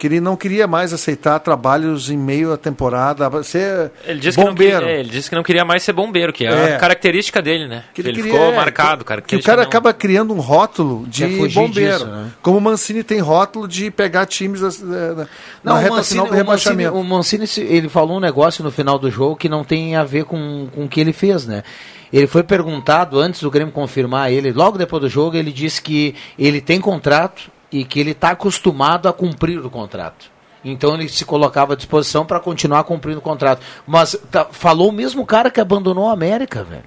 [0.00, 4.42] que ele não queria mais aceitar trabalhos em meio à temporada, ser Ele disse, que
[4.42, 4.78] não bombeiro.
[4.80, 6.74] queria, é, ele disse que não queria mais ser bombeiro, que é, É.
[6.74, 7.84] a característica dele, né?
[7.92, 9.68] Que Que ele ele queria- ficou é, marcado, que- característica Que o cara não.
[9.68, 11.98] acaba criando um rótulo de bombeiro.
[11.98, 12.30] disso, né?
[12.40, 15.26] Como o Mancini tem rótulo de pegar times eh, na, na
[15.62, 16.94] Não, reta o Mancini, final do o Mancini, rebaixamento.
[16.96, 20.02] o Mancini, se- ele falou um negócio no final do jogo que não tem a
[20.04, 21.62] ver com, com o que ele fez, né?
[22.10, 26.14] Ele foi perguntado antes do Grêmio confirmar ele, logo depois do jogo, ele disse que
[26.38, 30.30] ele tem contrato e que ele está acostumado a cumprir o contrato.
[30.64, 33.62] Então ele se colocava à disposição para continuar cumprindo o contrato.
[33.86, 36.84] Mas tá- falou o mesmo cara que abandonou a América, velho.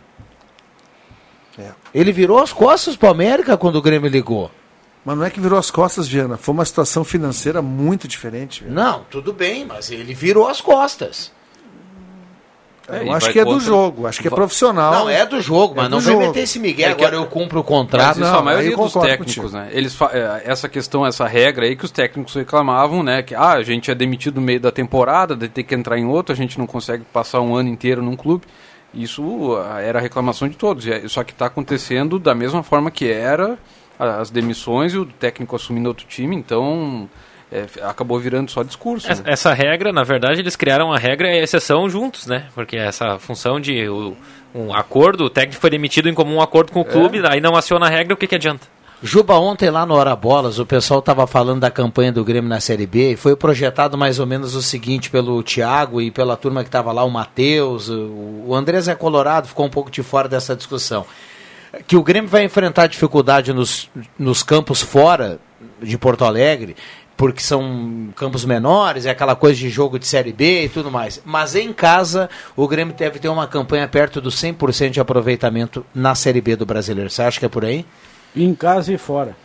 [1.57, 1.71] É.
[1.93, 4.49] Ele virou as costas para América quando o Grêmio ligou.
[5.05, 6.37] Mas não é que virou as costas, Viana.
[6.37, 8.63] Foi uma situação financeira muito diferente.
[8.63, 8.83] Viana.
[8.83, 11.31] Não, tudo bem, mas ele virou as costas.
[12.87, 14.93] Eu e acho vai que é do contra- jogo, acho que é vai- profissional.
[14.93, 16.27] Não, é do jogo, mas É não do vem jogo.
[16.27, 18.11] meter esse Miguel, É que- agora eu cumpro o Mas contrato.
[18.11, 19.49] isso não, a maioria aí eu dos técnicos, contigo.
[19.57, 19.69] né?
[19.71, 23.23] Eles fa- é, essa questão, essa regra aí que os técnicos reclamavam, né?
[23.23, 26.05] Que ah, a gente é demitido no meio da temporada, de ter que entrar em
[26.05, 28.43] outro, a gente não consegue passar um ano inteiro num clube.
[28.93, 30.85] Isso ah, era a reclamação de todos.
[30.85, 33.57] É- Só que está acontecendo da mesma forma que era
[33.97, 37.09] as demissões e o técnico assumindo outro time, então
[37.53, 39.09] é, acabou virando só discurso.
[39.11, 39.31] Essa, né?
[39.31, 42.47] essa regra, na verdade, eles criaram a regra e a exceção juntos, né?
[42.55, 44.17] Porque essa função de o-
[44.55, 47.85] um acordo, o técnico foi demitido em comum acordo com o clube, aí não aciona
[47.85, 48.67] a regra, o que, que adianta?
[49.05, 52.61] Juba, ontem lá no Hora Bolas, o pessoal estava falando da campanha do Grêmio na
[52.61, 56.61] Série B e foi projetado mais ou menos o seguinte pelo Thiago e pela turma
[56.63, 60.29] que estava lá, o Matheus, o, o André Zé Colorado ficou um pouco de fora
[60.29, 61.05] dessa discussão.
[61.85, 65.37] Que o Grêmio vai enfrentar dificuldade nos, nos campos fora
[65.81, 66.75] de Porto Alegre,
[67.15, 71.21] porque são campos menores, é aquela coisa de jogo de Série B e tudo mais.
[71.25, 76.15] Mas em casa, o Grêmio deve ter uma campanha perto do 100% de aproveitamento na
[76.15, 77.09] Série B do Brasileiro.
[77.09, 77.85] Você acha que é por aí?
[78.35, 79.42] Em casa e fora.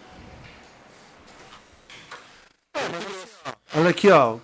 [3.76, 4.36] Olha aqui, ó.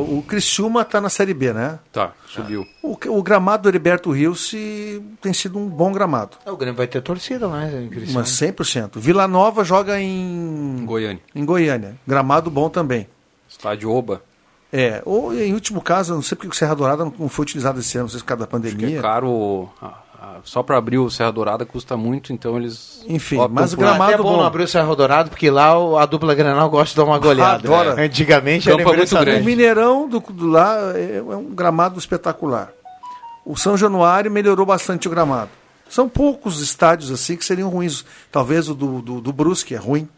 [0.00, 1.78] O Criciúma está na Série B, né?
[1.92, 2.66] Tá, subiu.
[2.82, 4.50] O, o gramado do Heriberto Rios
[5.20, 6.36] tem sido um bom gramado.
[6.44, 8.14] O Grêmio vai ter torcida, né, Cristiano?
[8.20, 8.98] Mas 100%.
[8.98, 11.22] Vila Nova joga em, Goiânia.
[11.34, 11.96] em Goiânia.
[12.06, 13.06] Gramado bom também.
[13.48, 14.22] Estádio Oba.
[14.72, 17.96] É, ou em último caso, não sei porque o Serra Dourada não foi utilizado esse
[17.98, 18.98] ano, não sei se por causa da Que pandemia.
[18.98, 19.68] é caro.
[19.80, 19.98] ah,
[20.44, 23.04] só para abrir o Serra Dourada custa muito, então eles.
[23.08, 24.36] Enfim, mas o gramado é bom bom.
[24.38, 27.18] não abrir o Cerro Dourado, porque lá o- a dupla Granal gosta de dar uma
[27.18, 27.66] goleada.
[27.68, 28.00] Adora.
[28.00, 28.06] É.
[28.06, 29.42] Antigamente era é muito grande.
[29.42, 32.70] O Mineirão do, do lá é, é um gramado espetacular.
[33.44, 35.50] O São Januário melhorou bastante o gramado.
[35.88, 38.04] São poucos estádios assim que seriam ruins.
[38.30, 40.08] Talvez o do, do, do Brusque é ruim.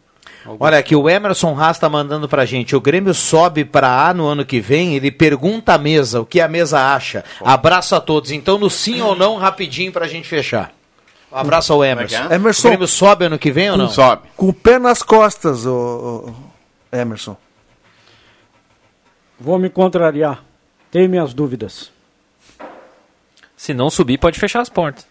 [0.58, 2.76] Olha aqui, o Emerson Haas tá mandando pra gente.
[2.76, 4.94] O Grêmio sobe pra A no ano que vem.
[4.94, 7.24] Ele pergunta à mesa o que a mesa acha.
[7.42, 8.30] Abraço a todos.
[8.30, 10.72] Então, no sim ou não, rapidinho pra gente fechar.
[11.32, 12.16] Um abraço ao Emerson.
[12.16, 12.36] Como é é?
[12.36, 12.68] Emerson.
[12.68, 13.88] O Grêmio sobe ano que vem ou não?
[13.88, 14.28] Sobe.
[14.36, 16.32] Com o pé nas costas, o,
[16.92, 17.36] Emerson.
[19.40, 20.44] Vou me contrariar.
[20.90, 21.90] Tenho minhas dúvidas.
[23.56, 25.06] Se não subir, pode fechar as portas.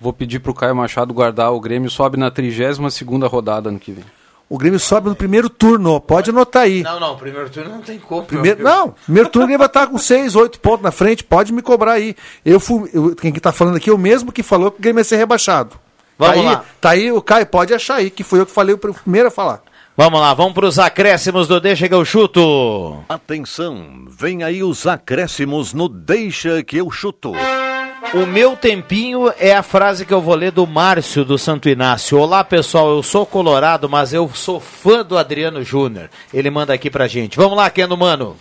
[0.00, 3.90] Vou pedir pro Caio Machado guardar o Grêmio, sobe na 32 segunda rodada ano que
[3.92, 4.04] vem.
[4.48, 6.00] O Grêmio sobe no primeiro turno.
[6.00, 6.82] Pode anotar aí.
[6.82, 8.24] Não, não, primeiro turno não tem como.
[8.24, 11.22] Primeiro, não, primeiro turno ele vai estar com 6, 8 pontos na frente.
[11.22, 12.16] Pode me cobrar aí.
[12.44, 14.82] Eu fui, eu- quem que tá falando aqui é o mesmo que falou que o
[14.82, 15.76] Grêmio ia ser rebaixado.
[16.18, 16.64] Vamos tá aí, lá.
[16.80, 19.30] Tá aí, o Caio pode achar aí, que foi eu que falei o primeiro a
[19.30, 19.60] falar.
[19.96, 23.04] Vamos lá, vamos pros acréscimos do Deixa que eu chuto.
[23.08, 27.32] Atenção, vem aí os acréscimos no Deixa que eu chuto.
[28.14, 32.18] O meu tempinho é a frase que eu vou ler do Márcio do Santo Inácio.
[32.18, 36.08] Olá pessoal, eu sou colorado, mas eu sou fã do Adriano Júnior.
[36.32, 37.36] Ele manda aqui pra gente.
[37.36, 38.36] Vamos lá, Keno Mano.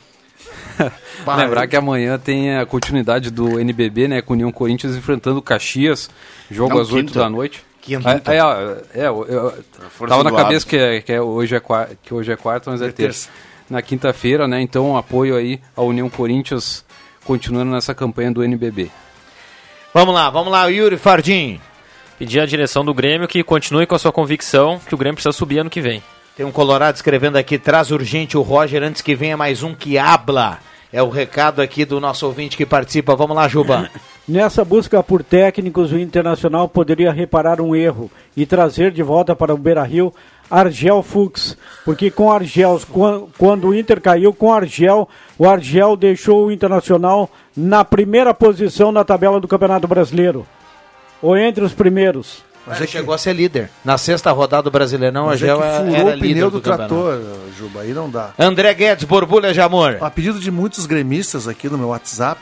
[1.25, 4.21] Lembrar que amanhã tem a continuidade do NBB, né?
[4.21, 6.09] Com o União Corinthians enfrentando o Caxias.
[6.51, 7.19] Jogo Não, às 8 quinta.
[7.19, 7.63] da noite.
[7.81, 8.09] Quinta.
[8.31, 9.63] É, é, é, eu, eu,
[10.07, 12.81] tava na cabeça que, é, que, é hoje é quarta, que hoje é quarta, mas
[12.81, 13.29] é, terça.
[13.69, 14.61] Na quinta-feira, né?
[14.61, 16.85] Então, apoio aí à União Corinthians
[17.25, 18.89] continuando nessa campanha do NBB.
[19.93, 21.59] Vamos lá, vamos lá, Yuri Fardim.
[22.19, 25.31] Pedir à direção do Grêmio que continue com a sua convicção que o Grêmio precisa
[25.31, 26.03] subir ano que vem.
[26.35, 29.97] Tem um colorado escrevendo aqui, traz urgente o Roger antes que venha mais um que
[29.97, 30.59] habla.
[30.91, 33.15] É o recado aqui do nosso ouvinte que participa.
[33.15, 33.89] Vamos lá, Juba.
[34.27, 39.53] Nessa busca por técnicos, o Internacional poderia reparar um erro e trazer de volta para
[39.53, 40.13] o Beira-Rio
[40.49, 46.45] Argel Fux, porque com Argel, quan- quando o Inter caiu com Argel, o Argel deixou
[46.47, 50.45] o Internacional na primeira posição na tabela do Campeonato Brasileiro.
[51.21, 52.43] ou entre os primeiros.
[52.65, 53.71] Mas ele chegou a ser líder.
[53.83, 56.27] Na sexta rodada do Brasileirão, a Mas é Gel que era, furou era o líder
[56.27, 57.21] pneu do, do, trator.
[57.57, 58.31] Juba, aí não dá.
[58.37, 59.97] André Guedes, borbulha de amor.
[59.99, 62.39] A pedido de muitos gremistas aqui no meu WhatsApp,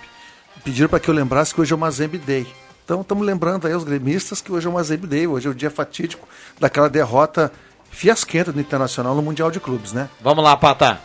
[0.63, 2.45] pediram para que eu lembrasse que hoje é o Mazembe Day.
[2.83, 5.55] Então estamos lembrando aí os gremistas que hoje é o Mazembe Day, hoje é o
[5.55, 6.27] dia fatídico
[6.59, 7.49] daquela derrota
[7.95, 10.09] fiasquenta do Internacional no Mundial de Clubes, né?
[10.21, 10.99] Vamos lá, Patá.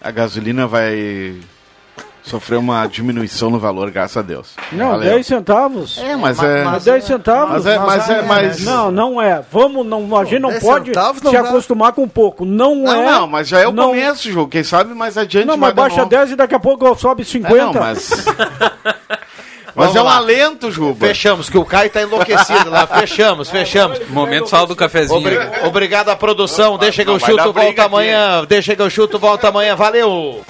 [0.00, 1.36] A gasolina vai
[2.22, 4.54] sofrer uma diminuição no valor, graças a Deus.
[4.72, 5.10] Não, Valeu.
[5.10, 5.98] 10 centavos.
[5.98, 7.50] É, mas é- Mas 10 centavos.
[7.52, 9.42] Mas é- mas é- mas- Não, não é.
[9.50, 11.40] Vamos, não, a gente não 10 pode não se dá.
[11.48, 12.44] acostumar com pouco.
[12.44, 13.10] Não, Não, é.
[13.12, 14.50] não, mas já é o não- começo, jogo.
[14.50, 16.10] Quem sabe mais adiante Não, mas baixa novo.
[16.10, 17.56] 10 e daqui a pouco sobe 50.
[17.56, 18.10] É, não, mas-
[19.80, 20.16] Mas Vamos é um lá.
[20.16, 21.06] alento, Juba.
[21.06, 22.86] Fechamos, que o Caio tá enlouquecido lá.
[22.86, 23.98] Fechamos, fechamos.
[24.10, 25.18] Momento sal do cafezinho.
[25.18, 26.76] Obri- Obrigado à produção.
[26.76, 27.80] Deixa que eu chuto, volta aqui.
[27.80, 28.44] amanhã.
[28.46, 29.74] Deixa que eu chuto, volta amanhã.
[29.74, 30.44] Valeu!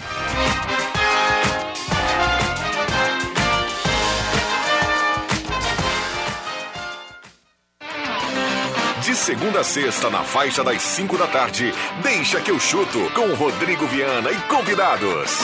[9.02, 11.72] De segunda a sexta, na faixa das 5 da tarde,
[12.02, 15.38] deixa que eu chuto com Rodrigo Viana e convidados.